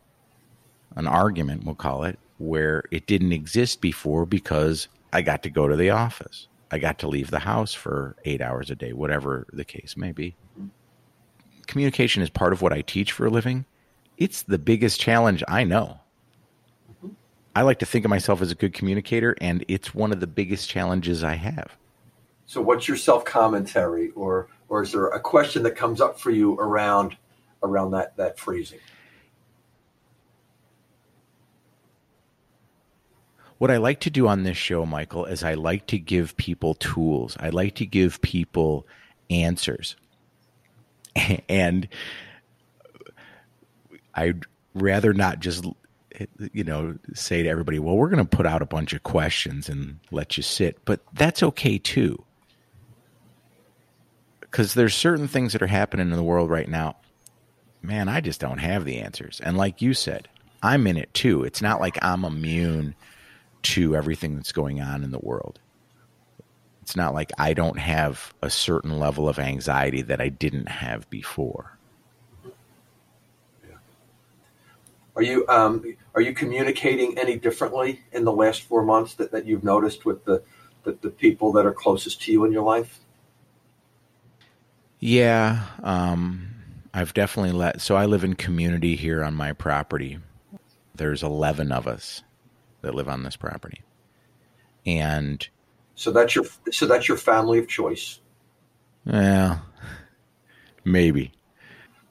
[0.96, 5.68] an argument, we'll call it, where it didn't exist before because I got to go
[5.68, 6.48] to the office.
[6.72, 10.12] I got to leave the house for eight hours a day, whatever the case may
[10.12, 10.36] be.
[11.68, 13.66] Communication is part of what I teach for a living.
[14.18, 16.00] It's the biggest challenge I know.
[17.56, 20.28] I like to think of myself as a good communicator, and it's one of the
[20.28, 21.78] biggest challenges I have.
[22.46, 26.32] So, what's your self commentary, or or is there a question that comes up for
[26.32, 27.16] you around
[27.62, 28.80] around that that phrasing?
[33.64, 36.74] What I like to do on this show, Michael, is I like to give people
[36.74, 37.38] tools.
[37.40, 38.86] I like to give people
[39.30, 39.96] answers.
[41.48, 41.88] And
[44.14, 44.44] I'd
[44.74, 45.66] rather not just
[46.52, 49.70] you know say to everybody, "Well, we're going to put out a bunch of questions
[49.70, 52.22] and let you sit." But that's okay too.
[54.52, 56.98] Cuz there's certain things that are happening in the world right now.
[57.82, 59.40] Man, I just don't have the answers.
[59.42, 60.28] And like you said,
[60.62, 61.46] I'm in it too.
[61.46, 62.96] It's not like I'm immune
[63.64, 65.60] to everything that's going on in the world.
[66.82, 71.10] It's not like I don't have a certain level of anxiety that I didn't have
[71.10, 71.78] before.
[75.16, 79.46] Are you um, are you communicating any differently in the last four months that, that
[79.46, 80.42] you've noticed with the,
[80.84, 83.00] the, the people that are closest to you in your life?
[85.00, 86.50] Yeah, um,
[86.94, 87.80] I've definitely let.
[87.80, 90.18] So I live in community here on my property.
[90.96, 92.24] There's eleven of us
[92.84, 93.82] that live on this property,
[94.86, 95.48] and
[95.96, 98.20] so that's your so that's your family of choice.
[99.06, 99.60] Yeah,
[100.86, 101.34] maybe.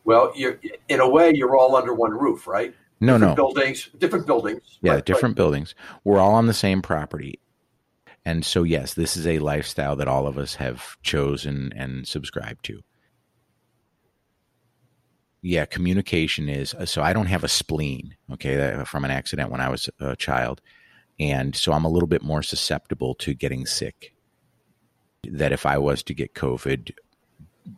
[0.05, 0.59] Well, you're
[0.89, 2.75] in a way you're all under one roof, right?
[3.01, 3.35] No, different no.
[3.35, 4.79] Buildings, different buildings.
[4.81, 5.37] Yeah, right, different right.
[5.37, 5.75] buildings.
[6.05, 7.39] We're all on the same property.
[8.25, 12.65] And so, yes, this is a lifestyle that all of us have chosen and subscribed
[12.67, 12.81] to.
[15.43, 19.51] Yeah, communication is uh, so I don't have a spleen, okay, uh, from an accident
[19.51, 20.61] when I was a child.
[21.19, 24.15] And so I'm a little bit more susceptible to getting sick.
[25.25, 26.93] That if I was to get COVID,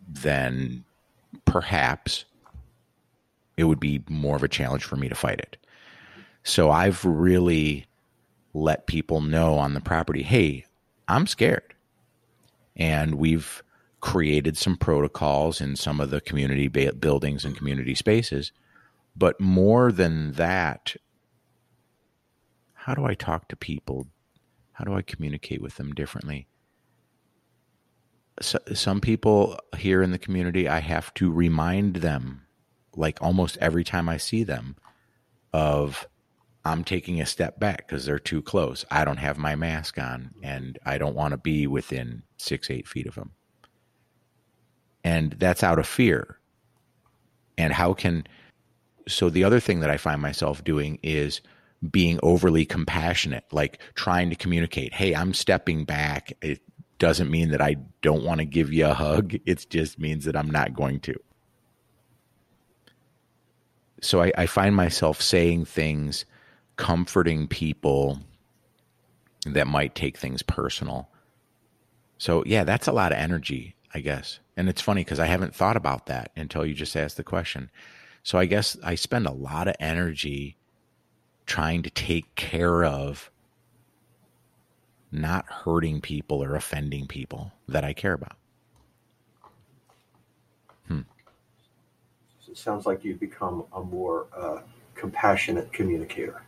[0.08, 0.84] then
[1.44, 2.24] perhaps
[3.56, 5.56] it would be more of a challenge for me to fight it.
[6.42, 7.86] So I've really
[8.52, 10.64] let people know on the property, hey,
[11.08, 11.74] I'm scared.
[12.76, 13.62] And we've
[14.04, 18.52] created some protocols in some of the community ba- buildings and community spaces.
[19.16, 20.94] But more than that,
[22.74, 24.06] how do I talk to people?
[24.72, 26.46] How do I communicate with them differently?
[28.42, 32.42] So, some people here in the community, I have to remind them
[32.94, 34.76] like almost every time I see them
[35.54, 36.06] of
[36.62, 38.84] I'm taking a step back because they're too close.
[38.90, 42.86] I don't have my mask on and I don't want to be within six, eight
[42.86, 43.30] feet of them.
[45.04, 46.38] And that's out of fear.
[47.58, 48.26] And how can,
[49.06, 51.40] so the other thing that I find myself doing is
[51.90, 56.32] being overly compassionate, like trying to communicate, hey, I'm stepping back.
[56.40, 56.60] It
[56.98, 59.34] doesn't mean that I don't want to give you a hug.
[59.46, 61.14] It just means that I'm not going to
[64.04, 66.26] so I, I, find myself saying things
[66.76, 68.20] comforting people
[69.46, 71.08] that might take things personal
[72.18, 75.54] so yeah that's a lot of energy i guess and it's funny because i haven't
[75.54, 77.70] thought about that until you just asked the question
[78.22, 80.56] so i guess i spend a lot of energy
[81.46, 83.30] trying to take care of
[85.12, 88.36] not hurting people or offending people that i care about
[92.54, 94.60] it sounds like you've become a more uh,
[94.94, 96.40] compassionate communicator.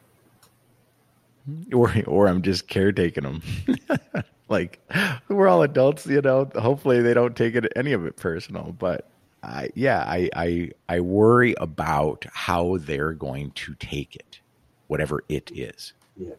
[1.74, 3.42] Or, or I'm just caretaking them.
[4.49, 4.80] like
[5.28, 6.51] we're all adults, you know.
[6.55, 8.74] Hopefully, they don't take it any of it personal.
[8.78, 9.09] But
[9.42, 14.40] I, yeah, I, I, I worry about how they're going to take it,
[14.86, 15.92] whatever it is.
[16.16, 16.34] Yeah.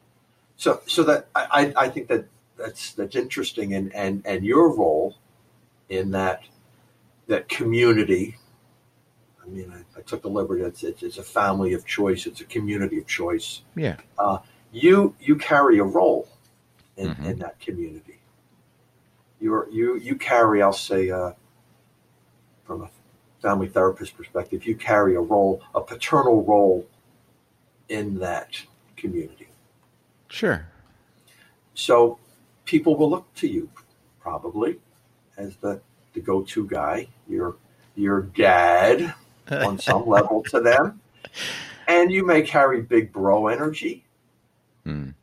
[0.57, 2.25] So, so that I, I think that
[2.57, 5.15] that's that's interesting, and and and your role
[5.89, 6.43] in that
[7.27, 8.37] that community
[9.47, 10.63] I mean, I, I took the liberty.
[10.63, 12.25] It's, it's, it's, a family of choice.
[12.25, 13.61] It's a community of choice.
[13.75, 13.95] Yeah.
[14.19, 14.39] Uh,
[14.71, 16.27] you you carry a role
[16.97, 17.25] in, mm-hmm.
[17.25, 18.19] in that community.
[19.39, 21.31] You're you you carry, I'll say, uh,
[22.65, 22.89] from a
[23.41, 26.87] family therapist perspective, you carry a role, a paternal role
[27.87, 28.59] in that
[28.95, 29.47] community.
[30.29, 30.67] Sure.
[31.75, 32.17] So
[32.65, 33.69] people will look to you
[34.19, 34.79] probably
[35.37, 35.79] as the
[36.13, 37.07] the go to guy.
[37.27, 37.55] Your
[37.95, 39.13] your dad
[39.51, 40.99] on some level to them.
[41.87, 44.03] And you may carry big bro energy
[44.85, 45.13] mm.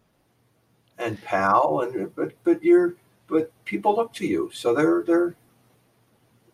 [1.04, 2.94] And pal, and but but you're
[3.26, 5.34] but people look to you, so they're they're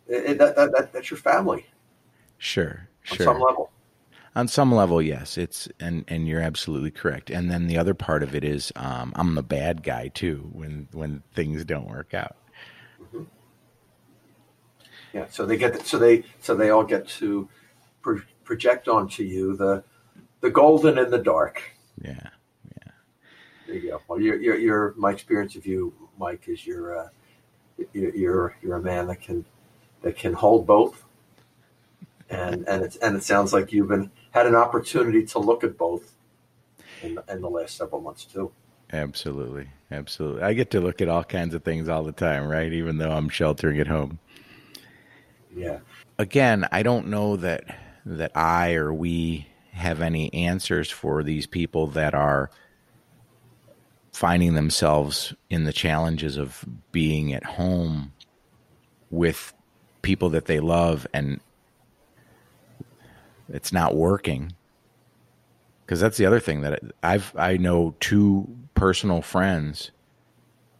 [0.09, 1.67] that, that, that that's your family.
[2.39, 3.25] Sure, on sure.
[3.25, 3.71] some level.
[4.37, 7.31] On some level, yes, it's and and you're absolutely correct.
[7.31, 10.89] And then the other part of it is um, I'm the bad guy too when
[10.93, 12.37] when things don't work out.
[13.03, 13.25] Mm-hmm.
[15.13, 17.49] Yeah, so they get so they so they all get to
[18.03, 19.83] pro- project onto you the
[20.41, 21.63] the golden and the dark.
[22.01, 22.31] Yeah.
[23.71, 24.01] There you go.
[24.09, 27.09] Well, you're, you're, you're my experience of you, Mike, is you're, uh,
[27.93, 29.45] you're, you're, you're a man that can,
[30.03, 31.05] that can hold both.
[32.29, 35.79] And, and it's, and it sounds like you've been, had an opportunity to look at
[35.79, 36.17] both
[37.03, 38.51] in, in the last several months too.
[38.93, 39.69] Absolutely.
[39.93, 40.43] Absolutely.
[40.43, 42.73] I get to look at all kinds of things all the time, right?
[42.73, 44.19] Even though I'm sheltering at home.
[45.55, 45.79] Yeah.
[46.19, 51.87] Again, I don't know that that I or we have any answers for these people
[51.89, 52.51] that are
[54.13, 58.13] finding themselves in the challenges of being at home
[59.11, 59.53] with
[60.03, 61.41] people that they love and
[63.53, 64.53] it's not working
[65.85, 69.91] because that's the other thing that I've I know two personal friends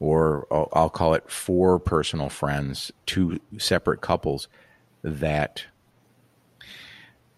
[0.01, 4.49] or I'll call it four personal friends, two separate couples
[5.03, 5.65] that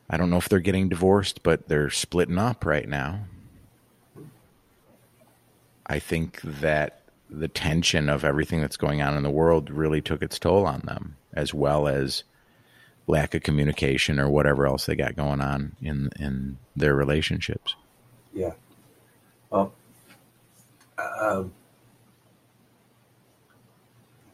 [0.09, 3.25] I don't know if they're getting divorced, but they're splitting up right now.
[5.93, 10.23] I think that the tension of everything that's going on in the world really took
[10.23, 12.25] its toll on them, as well as
[13.07, 17.77] lack of communication or whatever else they got going on in in their relationships.
[18.33, 18.53] Yeah.
[19.51, 19.75] Well,
[20.97, 21.53] um,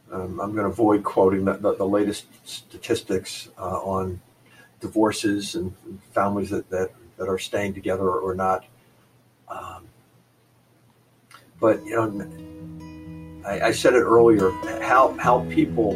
[0.09, 4.21] um, I'm going to avoid quoting the, the, the latest statistics uh, on
[4.79, 5.73] divorces and
[6.13, 8.63] families that, that, that are staying together or, or not.
[9.49, 9.88] Um,
[11.59, 14.51] but you know, I, I, said it earlier
[14.81, 15.95] how how people,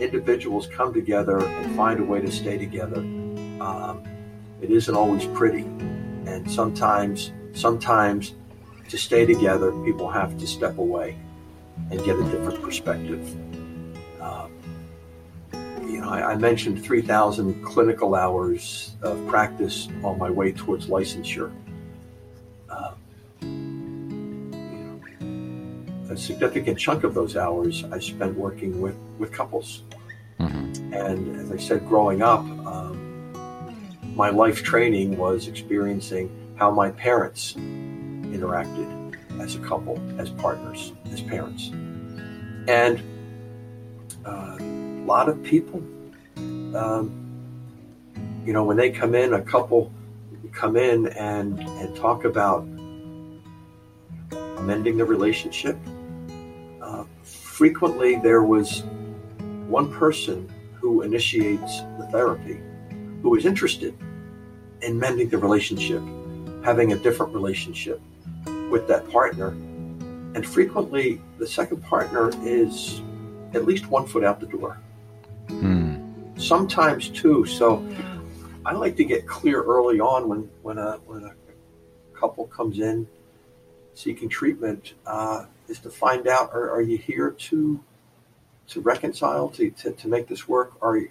[0.00, 2.98] individuals come together and find a way to stay together.
[3.60, 4.02] Um,
[4.60, 5.62] it isn't always pretty,
[6.26, 8.34] and sometimes sometimes
[8.88, 11.18] to stay together, people have to step away
[11.90, 13.22] and get a different perspective.
[14.20, 14.52] Um,
[15.82, 21.52] you know, I, I mentioned 3,000 clinical hours of practice on my way towards licensure.
[26.18, 29.82] Significant chunk of those hours I spent working with, with couples.
[30.40, 30.92] Mm-hmm.
[30.92, 33.32] And as I said, growing up, um,
[34.14, 41.20] my life training was experiencing how my parents interacted as a couple, as partners, as
[41.20, 41.70] parents.
[42.68, 43.02] And
[44.26, 45.82] uh, a lot of people,
[46.36, 47.24] um,
[48.44, 49.92] you know, when they come in, a couple
[50.58, 52.66] come in and, and talk about
[54.62, 55.78] mending the relationship.
[57.58, 58.84] Frequently, there was
[59.66, 62.60] one person who initiates the therapy
[63.20, 63.98] who is interested
[64.82, 66.00] in mending the relationship,
[66.64, 68.00] having a different relationship
[68.70, 69.48] with that partner.
[70.36, 73.02] And frequently, the second partner is
[73.54, 74.78] at least one foot out the door.
[75.48, 75.96] Hmm.
[76.36, 77.44] Sometimes two.
[77.44, 77.84] So
[78.66, 81.34] I like to get clear early on when when a when a
[82.16, 83.04] couple comes in
[83.98, 87.80] seeking treatment uh, is to find out are, are, you here to
[88.68, 90.72] to reconcile to, to, to make this work?
[90.80, 91.10] Are you,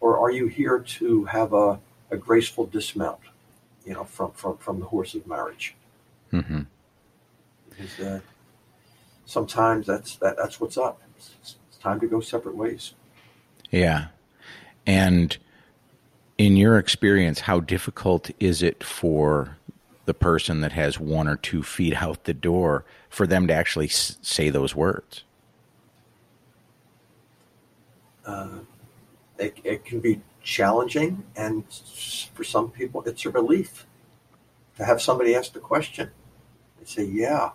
[0.00, 1.78] or are you here to have a,
[2.10, 3.20] a graceful dismount
[3.86, 5.76] you know from, from, from the horse of marriage?
[6.32, 6.62] Mm-hmm.
[7.70, 8.20] because uh,
[9.24, 11.00] sometimes that's that, that's what's up.
[11.16, 11.30] It's,
[11.68, 12.94] it's time to go separate ways.
[13.70, 14.06] Yeah.
[14.84, 15.36] And
[16.38, 19.56] in your experience, how difficult is it for
[20.06, 23.86] the person that has one or two feet out the door for them to actually
[23.86, 25.24] s- say those words?
[28.24, 28.58] Uh,
[29.38, 31.64] it, it can be challenging, and
[32.34, 33.86] for some people, it's a relief
[34.76, 36.10] to have somebody ask the question
[36.78, 37.50] and say, Yeah.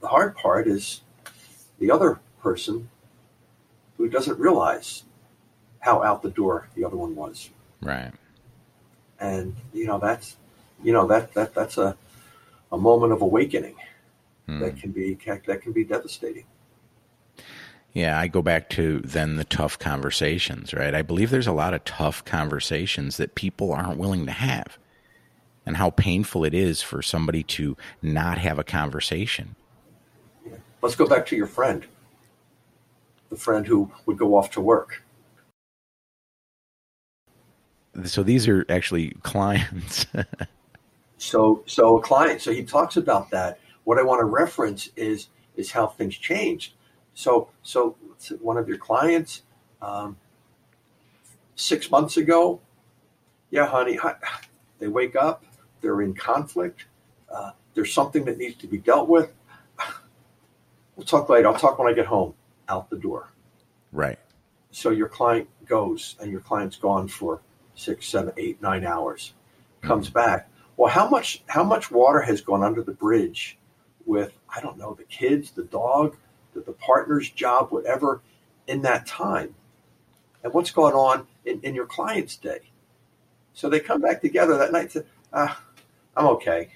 [0.00, 1.02] The hard part is
[1.78, 2.88] the other person
[3.98, 5.04] who doesn't realize
[5.80, 7.50] how out the door the other one was.
[7.82, 8.12] Right.
[9.18, 10.36] And you know that's
[10.82, 11.96] you know that that that's a
[12.72, 13.74] a moment of awakening
[14.46, 14.60] hmm.
[14.60, 16.44] that can be that can be devastating.
[17.92, 20.94] Yeah, I go back to then the tough conversations, right?
[20.94, 24.78] I believe there's a lot of tough conversations that people aren't willing to have.
[25.66, 29.56] And how painful it is for somebody to not have a conversation.
[30.46, 30.52] Yeah.
[30.80, 31.84] Let's go back to your friend.
[33.28, 35.02] The friend who would go off to work
[38.04, 40.06] so these are actually clients.
[41.20, 42.40] So so a client.
[42.40, 43.60] So he talks about that.
[43.84, 46.74] What I want to reference is is how things changed.
[47.14, 47.96] So so
[48.40, 49.42] one of your clients
[49.82, 50.16] um,
[51.56, 52.60] six months ago,
[53.50, 53.98] yeah, honey,
[54.78, 55.44] they wake up,
[55.80, 56.86] they're in conflict.
[57.32, 59.32] Uh, there's something that needs to be dealt with.
[60.96, 61.48] We'll talk later.
[61.48, 62.34] I'll talk when I get home.
[62.68, 63.32] Out the door.
[63.90, 64.18] Right.
[64.70, 67.40] So your client goes, and your client's gone for
[67.74, 69.32] six, seven, eight, nine hours.
[69.80, 70.14] Comes mm-hmm.
[70.14, 70.49] back.
[70.76, 73.58] Well, how much how much water has gone under the bridge
[74.06, 76.16] with I don't know the kids, the dog,
[76.54, 78.22] the, the partner's job, whatever,
[78.66, 79.54] in that time,
[80.42, 82.70] and what's going on in, in your client's day.
[83.52, 85.02] So they come back together that night and say,
[85.32, 85.62] ah,
[86.16, 86.70] I'm okay.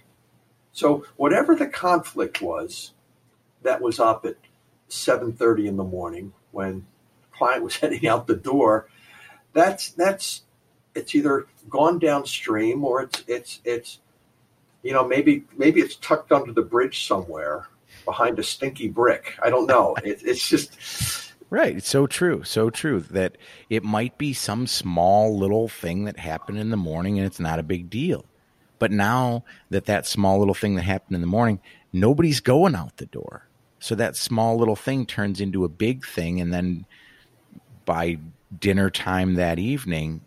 [0.72, 2.92] So whatever the conflict was
[3.62, 4.36] that was up at
[4.88, 6.86] 7:30 in the morning when
[7.32, 8.88] client was heading out the door,
[9.52, 10.42] that's that's
[10.94, 13.98] it's either gone downstream or it's it's it's
[14.82, 17.68] you know maybe maybe it's tucked under the bridge somewhere
[18.04, 19.34] behind a stinky brick.
[19.42, 19.96] I don't know.
[20.04, 21.76] It, it's just Right.
[21.76, 22.42] It's so true.
[22.42, 23.38] So true that
[23.70, 27.60] it might be some small little thing that happened in the morning and it's not
[27.60, 28.24] a big deal.
[28.80, 31.60] But now that that small little thing that happened in the morning,
[31.92, 33.46] nobody's going out the door.
[33.78, 36.40] So that small little thing turns into a big thing.
[36.40, 36.86] And then
[37.84, 38.18] by
[38.58, 40.22] dinner time that evening,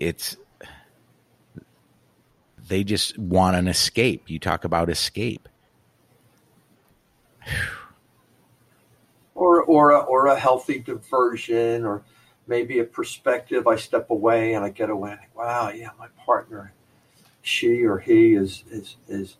[0.00, 0.36] it's
[2.68, 4.28] they just want an escape.
[4.28, 5.48] You talk about escape.
[9.38, 12.02] or or a, or a healthy diversion or
[12.46, 16.72] maybe a perspective i step away and i get away wow yeah my partner
[17.42, 19.36] she or he is is is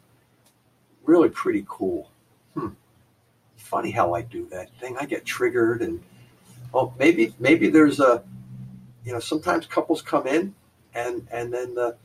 [1.05, 2.11] really pretty cool
[2.55, 2.69] hmm.
[3.57, 6.01] funny how i do that thing i get triggered and
[6.73, 8.23] oh maybe maybe there's a
[9.09, 10.55] you know sometimes couples come in
[10.95, 11.97] and and then the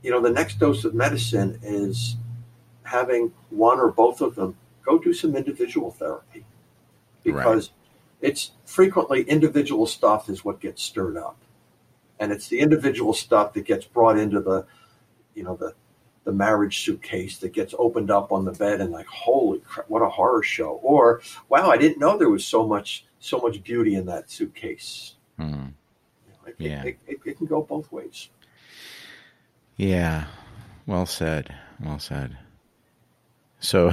[0.00, 2.16] you know the next dose of medicine is
[2.84, 6.46] having one or both of them go do some individual therapy
[7.22, 8.30] because right.
[8.30, 11.36] it's frequently individual stuff is what gets stirred up
[12.18, 14.64] and it's the individual stuff that gets brought into the
[15.34, 15.74] you know the
[16.24, 20.00] the marriage suitcase that gets opened up on the bed and like holy crap what
[20.00, 21.20] a horror show or
[21.50, 25.70] wow i didn't know there was so much so much beauty in that suitcase mm.
[26.48, 26.82] It, yeah.
[26.84, 28.28] it, it, it can go both ways.
[29.76, 30.24] Yeah.
[30.86, 31.54] Well said.
[31.80, 32.36] Well said.
[33.60, 33.92] So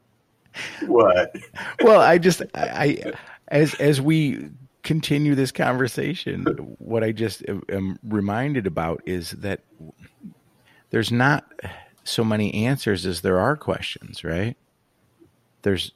[0.86, 1.34] what?
[1.82, 3.12] well, I just I
[3.48, 4.50] as as we
[4.82, 6.44] continue this conversation,
[6.78, 9.60] what I just am reminded about is that
[10.90, 11.50] there's not
[12.04, 14.56] so many answers as there are questions, right?
[15.62, 15.92] There's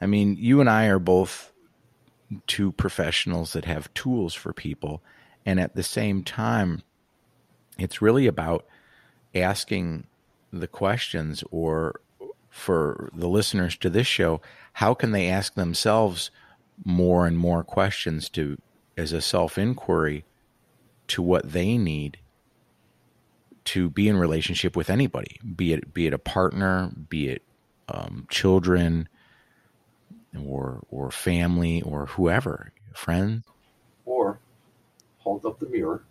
[0.00, 1.52] I mean, you and I are both
[2.46, 5.02] two professionals that have tools for people.
[5.46, 6.82] And at the same time
[7.78, 8.66] it's really about
[9.34, 10.06] asking
[10.52, 12.00] the questions or
[12.50, 14.40] for the listeners to this show,
[14.74, 16.30] how can they ask themselves
[16.84, 18.58] more and more questions to
[18.96, 20.24] as a self inquiry
[21.06, 22.18] to what they need
[23.64, 27.42] to be in relationship with anybody, be it be it a partner, be it
[27.88, 29.08] um, children,
[30.36, 33.44] or or family, or whoever, friends,
[34.04, 34.38] or
[35.18, 36.02] hold up the mirror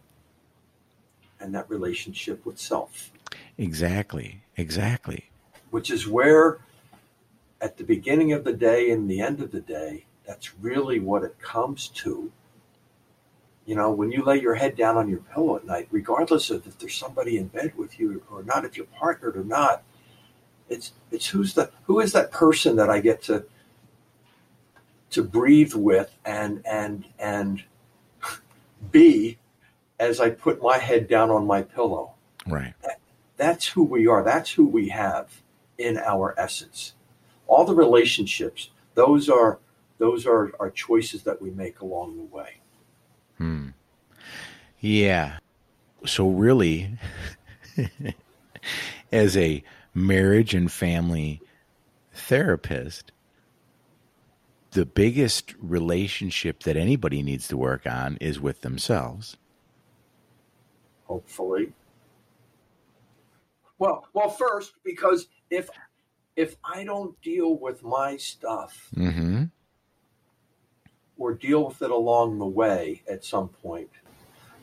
[1.39, 3.11] and that relationship with self.
[3.57, 5.29] Exactly, exactly
[5.69, 6.59] which is where
[7.61, 11.23] at the beginning of the day and the end of the day, that's really what
[11.23, 12.31] it comes to.
[13.65, 16.65] You know, when you lay your head down on your pillow at night, regardless of
[16.67, 19.83] if there's somebody in bed with you or not, if you're partnered or not,
[20.69, 23.45] it's it's who's the who is that person that I get to
[25.11, 27.63] to breathe with and and and
[28.91, 29.37] be
[29.99, 32.13] as I put my head down on my pillow.
[32.45, 32.73] Right.
[32.83, 32.99] That,
[33.35, 34.23] that's who we are.
[34.23, 35.41] That's who we have
[35.77, 36.93] in our essence.
[37.47, 39.59] All the relationships, those are
[39.99, 42.57] those are, our choices that we make along the way.
[43.37, 43.69] Hmm.
[44.79, 45.37] Yeah.
[46.05, 46.97] So really,
[49.11, 49.63] as a
[49.95, 51.41] marriage and family
[52.13, 53.11] therapist,
[54.71, 59.37] the biggest relationship that anybody needs to work on is with themselves.
[61.05, 61.73] Hopefully.
[63.79, 65.69] Well, well, first because if
[66.35, 69.45] if I don't deal with my stuff mm-hmm.
[71.17, 73.89] or deal with it along the way at some point,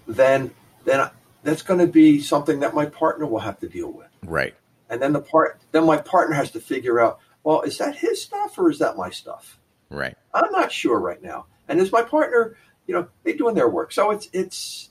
[0.06, 0.50] then
[0.84, 1.08] then
[1.42, 4.08] that's going to be something that my partner will have to deal with.
[4.24, 4.54] Right.
[4.90, 8.22] And then the part then my partner has to figure out, well, is that his
[8.22, 9.58] stuff or is that my stuff?
[9.90, 10.16] Right.
[10.32, 11.46] I'm not sure right now.
[11.68, 12.56] And as my partner,
[12.86, 13.92] you know, they're doing their work.
[13.92, 14.90] So it's it's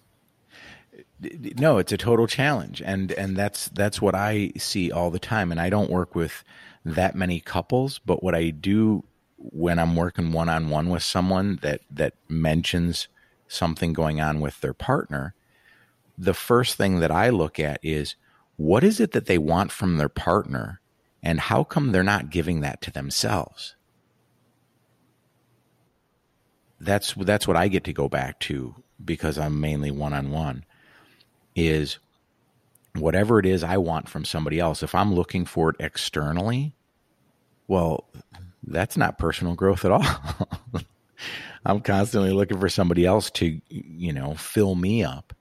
[1.58, 5.52] no it's a total challenge and and that's that's what i see all the time
[5.52, 6.44] and i don't work with
[6.86, 9.04] that many couples but what i do
[9.38, 13.08] when i'm working one on one with someone that that mentions
[13.48, 15.34] something going on with their partner
[16.18, 18.16] the first thing that i look at is
[18.58, 20.80] what is it that they want from their partner
[21.22, 23.76] and how come they're not giving that to themselves
[26.84, 30.64] that's that's what i get to go back to because i'm mainly one on one
[31.56, 32.00] is
[32.96, 36.74] whatever it is I want from somebody else, if I'm looking for it externally,
[37.68, 38.06] well,
[38.66, 40.06] that's not personal growth at all.
[41.66, 45.34] I'm constantly looking for somebody else to, you know, fill me up.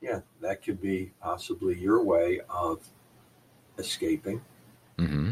[0.00, 2.80] Yeah, that could be possibly your way of
[3.78, 4.42] escaping
[4.98, 5.30] hmm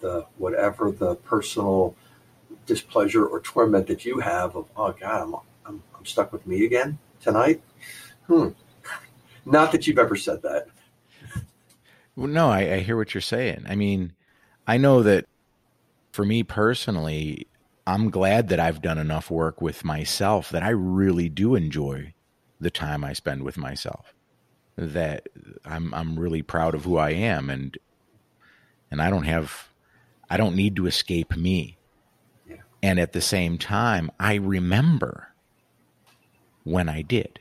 [0.00, 1.94] the whatever the personal
[2.66, 5.34] displeasure or torment that you have of oh god I'm
[5.66, 7.60] I'm, I'm stuck with me again tonight.
[8.26, 8.48] Hmm.
[9.44, 10.66] Not that you've ever said that.
[12.16, 13.64] Well, no, I, I hear what you're saying.
[13.68, 14.12] I mean,
[14.66, 15.26] I know that
[16.12, 17.46] for me personally,
[17.86, 22.14] I'm glad that I've done enough work with myself that I really do enjoy
[22.58, 24.14] the time I spend with myself.
[24.76, 25.28] That
[25.64, 27.76] I'm I'm really proud of who I am and
[28.90, 29.68] and I don't have
[30.28, 31.75] I don't need to escape me.
[32.82, 35.28] And at the same time, I remember
[36.64, 37.40] when I did.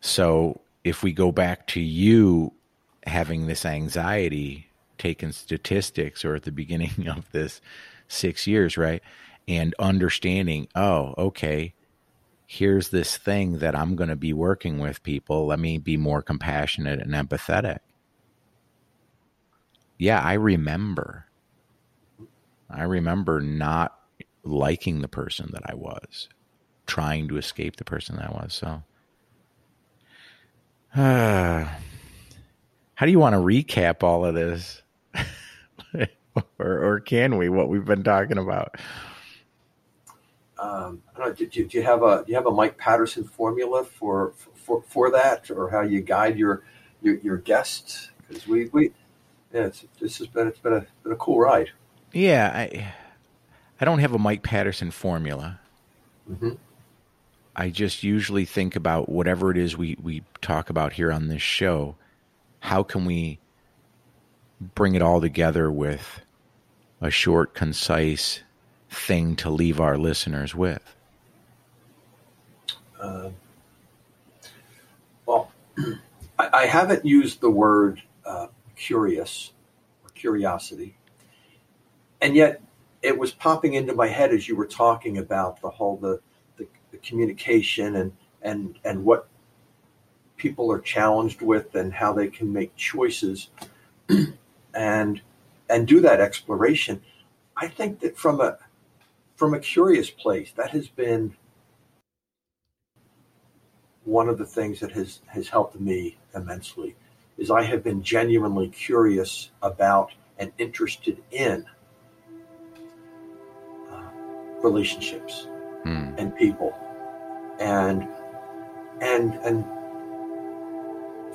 [0.00, 2.52] So if we go back to you
[3.06, 7.60] having this anxiety, taking statistics or at the beginning of this
[8.08, 9.02] six years, right?
[9.48, 11.74] And understanding, oh, okay,
[12.46, 15.46] here's this thing that I'm going to be working with people.
[15.46, 17.78] Let me be more compassionate and empathetic.
[19.98, 21.26] Yeah, I remember.
[22.70, 23.98] I remember not
[24.42, 26.28] liking the person that I was,
[26.86, 28.54] trying to escape the person that I was.
[28.54, 28.82] So,
[30.94, 31.64] uh,
[32.94, 34.82] how do you want to recap all of this?
[35.94, 36.08] or,
[36.58, 38.76] or can we, what we've been talking about?
[40.58, 42.78] Um, I don't know, do, do, do you have a do you have a Mike
[42.78, 46.62] Patterson formula for for, for that, or how you guide your
[47.02, 48.10] your, your guests?
[48.26, 48.92] Because we we
[49.52, 51.72] yeah, it's, this has been it's been a been a cool ride.
[52.12, 52.94] Yeah, I
[53.80, 55.60] I don't have a Mike Patterson formula.
[56.26, 56.52] hmm
[57.54, 61.42] I just usually think about whatever it is we, we talk about here on this
[61.42, 61.96] show.
[62.60, 63.38] How can we
[64.60, 66.20] bring it all together with
[67.00, 68.42] a short, concise
[68.90, 70.94] thing to leave our listeners with?
[73.00, 73.30] Uh,
[75.26, 75.50] well,
[76.38, 79.52] I, I haven't used the word uh, curious
[80.04, 80.95] or curiosity,
[82.20, 82.60] and yet
[83.02, 86.20] it was popping into my head as you were talking about the whole the
[86.56, 88.12] the, the communication and
[88.42, 89.28] and and what
[90.36, 93.50] people are challenged with and how they can make choices
[94.74, 95.20] and
[95.68, 97.02] and do that exploration.
[97.56, 98.58] I think that from a
[99.36, 101.36] from a curious place, that has been
[104.04, 106.94] one of the things that has has helped me immensely
[107.38, 111.66] is I have been genuinely curious about and interested in
[114.62, 115.46] relationships
[115.84, 116.14] Hmm.
[116.18, 116.72] and people
[117.60, 118.08] and
[119.00, 119.64] and and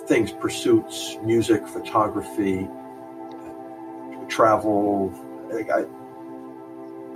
[0.08, 2.68] things pursuits music photography
[4.32, 5.14] travel.
[5.52, 5.86] Like I,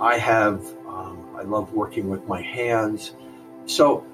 [0.00, 3.14] I have um, I love working with my hands.
[3.64, 4.06] So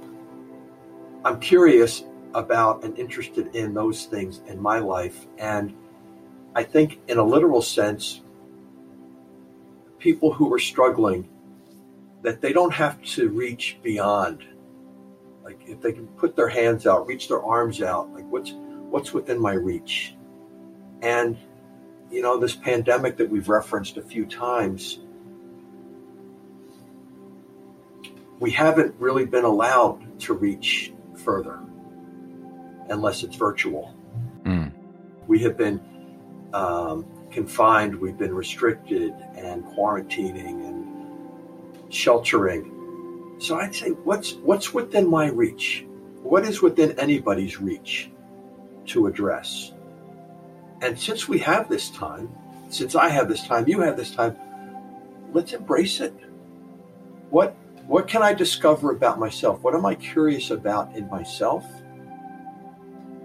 [1.25, 5.27] I'm curious about and interested in those things in my life.
[5.39, 5.75] And
[6.55, 8.23] I think in a literal sense
[9.99, 11.29] people who are struggling
[12.23, 14.45] that they don't have to reach beyond.
[15.45, 18.53] Like if they can put their hands out reach their arms out like what's
[18.91, 20.15] what's within my reach?
[21.03, 21.37] And
[22.11, 25.01] you know this pandemic that we've referenced a few times
[28.39, 30.93] we haven't really been allowed to reach
[31.25, 31.61] further
[32.89, 33.95] unless it's virtual.
[34.45, 34.67] Hmm.
[35.29, 35.81] we have been
[36.53, 40.72] um, confined we've been restricted and quarantining and
[41.93, 43.37] sheltering.
[43.39, 45.87] So i'd say what's what's within my reach?
[46.23, 48.11] What is within anybody's reach
[48.87, 49.73] to address?
[50.81, 52.29] And since we have this time
[52.71, 54.37] since i have this time you have this time
[55.33, 56.15] let's embrace it.
[57.31, 59.61] What what can i discover about myself?
[59.63, 61.65] What am i curious about in myself?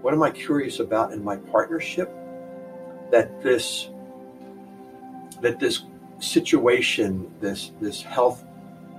[0.02, 2.12] What am i curious about in my partnership?
[3.10, 3.90] That this
[5.40, 5.84] that this
[6.20, 8.44] situation this this health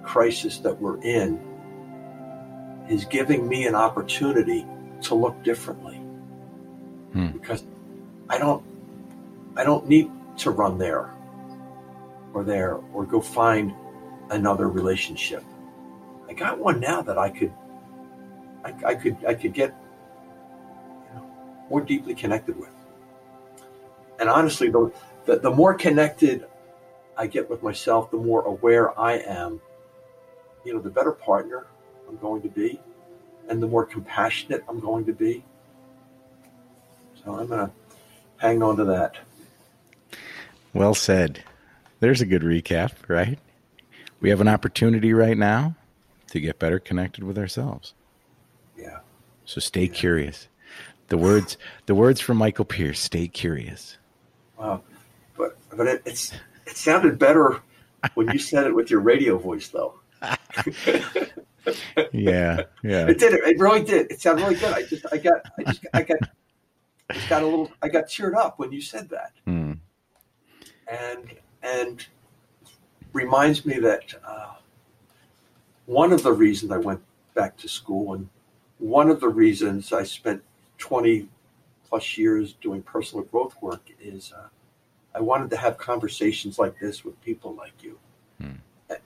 [0.09, 1.39] crisis that we're in
[2.89, 4.65] is giving me an opportunity
[5.01, 5.97] to look differently.
[7.13, 7.27] Hmm.
[7.29, 7.63] because
[8.29, 8.63] i don't
[9.55, 11.09] i don't need to run there
[12.33, 13.73] or there or go find
[14.29, 15.43] another relationship.
[16.29, 17.53] I got one now that i could
[18.63, 19.75] i, I could i could get
[21.07, 21.25] you know,
[21.69, 22.75] more deeply connected with.
[24.19, 24.91] And honestly the,
[25.25, 26.45] the the more connected
[27.17, 29.61] i get with myself the more aware i am
[30.65, 31.67] you know the better partner
[32.07, 32.79] i'm going to be
[33.49, 35.43] and the more compassionate i'm going to be
[37.25, 37.71] So I'm going to
[38.37, 39.17] hang on to that.
[40.73, 41.43] Well said.
[41.99, 43.37] There's a good recap, right?
[44.21, 45.75] We have an opportunity right now
[46.31, 47.93] to get better connected with ourselves.
[48.77, 48.99] Yeah.
[49.45, 49.93] So stay yeah.
[49.93, 50.47] curious.
[51.07, 51.57] The words,
[51.87, 52.99] the words from Michael Pierce.
[52.99, 53.97] Stay curious.
[54.57, 54.83] Wow,
[55.35, 56.31] but but it, it's
[56.67, 57.59] it sounded better
[58.13, 59.98] when you said it with your radio voice, though.
[62.11, 63.07] Yeah, yeah.
[63.07, 63.33] It did.
[63.33, 64.11] It, it really did.
[64.11, 64.73] It sounded really good.
[64.73, 66.19] I just, I got, I just, I got,
[67.13, 69.77] just got a little, I got cheered up when you said that, mm.
[70.87, 72.05] and and
[73.13, 74.53] reminds me that uh,
[75.85, 77.01] one of the reasons I went
[77.33, 78.29] back to school and
[78.77, 80.41] one of the reasons I spent
[80.77, 81.27] 20
[81.87, 84.47] plus years doing personal growth work is uh,
[85.13, 87.97] I wanted to have conversations like this with people like you,
[88.39, 88.53] hmm.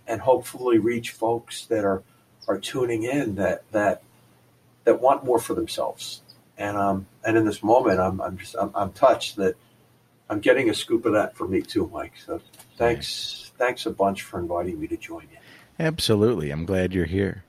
[0.07, 2.03] And hopefully reach folks that are
[2.47, 4.03] are tuning in that that
[4.83, 6.21] that want more for themselves.
[6.57, 9.55] And um and in this moment, I'm I'm just I'm, I'm touched that
[10.29, 12.13] I'm getting a scoop of that for me too, Mike.
[12.25, 12.41] So
[12.77, 15.37] thanks thanks a bunch for inviting me to join you.
[15.79, 17.43] Absolutely, I'm glad you're here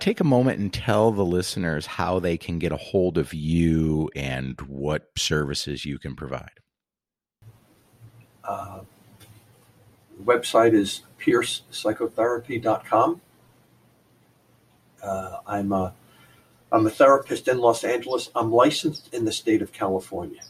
[0.00, 4.10] take a moment and tell the listeners how they can get a hold of you
[4.16, 6.50] and what services you can provide.
[8.42, 8.80] Uh,
[10.16, 13.20] the website is piercepsychotherapy.com.
[15.02, 15.94] Uh, I'm a
[16.72, 18.30] I'm a therapist in Los Angeles.
[18.34, 20.42] I'm licensed in the state of California,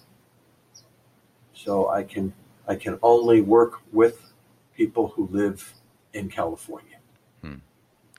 [1.55, 2.33] so I can
[2.67, 4.33] I can only work with
[4.77, 5.75] people who live
[6.13, 6.99] in California.
[7.43, 7.57] Hmm.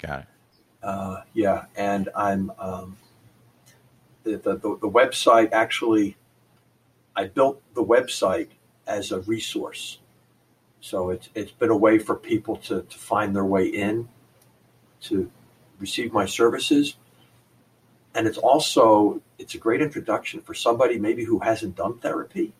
[0.02, 0.26] Got it.
[0.84, 2.98] Uh, yeah, and I'm um,
[4.24, 6.18] the, the, the website actually.
[7.16, 8.48] I built the website
[8.88, 10.00] as a resource,
[10.82, 14.10] so it's it's been a way for people to to find their way in,
[15.02, 15.32] to
[15.80, 16.96] receive my services,
[18.14, 22.52] and it's also it's a great introduction for somebody maybe who hasn't done therapy,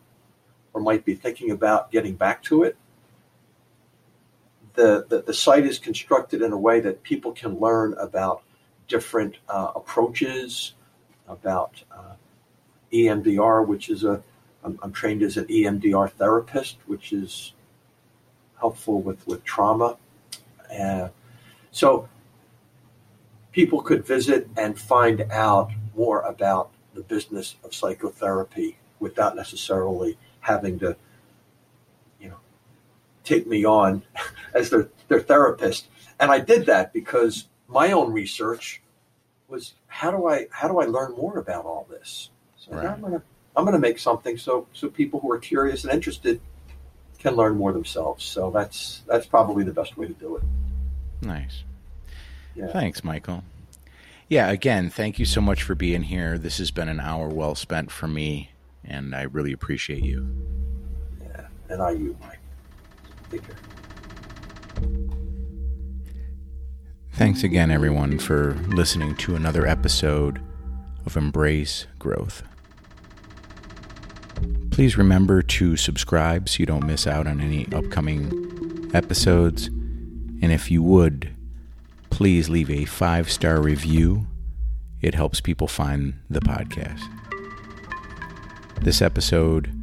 [0.72, 2.76] or might be thinking about getting back to it.
[4.74, 8.42] The, the, the, site is constructed in a way that people can learn about
[8.88, 10.72] different uh, approaches,
[11.28, 12.14] about uh,
[12.90, 14.22] EMDR, which is a,
[14.64, 17.52] I'm, I'm trained as an EMDR therapist, which is
[18.62, 19.96] helpful with, with trauma.
[20.72, 21.08] Uh,
[21.72, 22.08] so
[23.50, 30.78] people could visit and find out more about the business of psychotherapy without necessarily having
[30.78, 30.96] to
[32.20, 32.36] you know,
[33.24, 34.02] take me on
[34.54, 35.88] as their, their therapist.
[36.20, 38.80] And I did that because my own research
[39.48, 42.30] was how do I how do I learn more about all this?
[42.56, 42.86] So right.
[42.86, 43.22] I'm gonna
[43.56, 46.40] I'm gonna make something so so people who are curious and interested
[47.22, 48.24] can learn more themselves.
[48.24, 50.42] So that's that's probably the best way to do it.
[51.22, 51.62] Nice.
[52.54, 52.66] Yeah.
[52.68, 53.44] Thanks, Michael.
[54.28, 56.38] Yeah, again, thank you so much for being here.
[56.38, 58.50] This has been an hour well spent for me,
[58.84, 60.26] and I really appreciate you.
[61.20, 62.38] Yeah, and I you, Mike.
[63.30, 63.56] Take care.
[67.12, 70.40] Thanks again, everyone, for listening to another episode
[71.04, 72.42] of Embrace Growth.
[74.72, 79.66] Please remember to subscribe so you don't miss out on any upcoming episodes.
[79.66, 81.28] And if you would,
[82.08, 84.26] please leave a five star review.
[85.02, 87.02] It helps people find the podcast.
[88.80, 89.78] This episode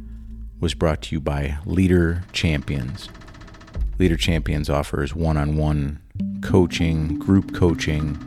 [0.58, 3.08] was brought to you by Leader Champions.
[4.00, 6.00] Leader Champions offers one on one
[6.42, 8.18] coaching, group coaching,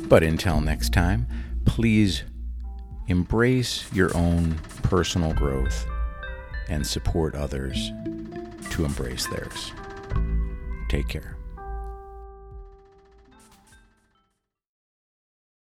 [0.08, 1.26] But until next time,
[1.64, 2.24] please
[3.08, 5.86] embrace your own personal growth
[6.68, 7.92] and support others
[8.70, 9.72] to embrace theirs.
[10.88, 11.35] Take care.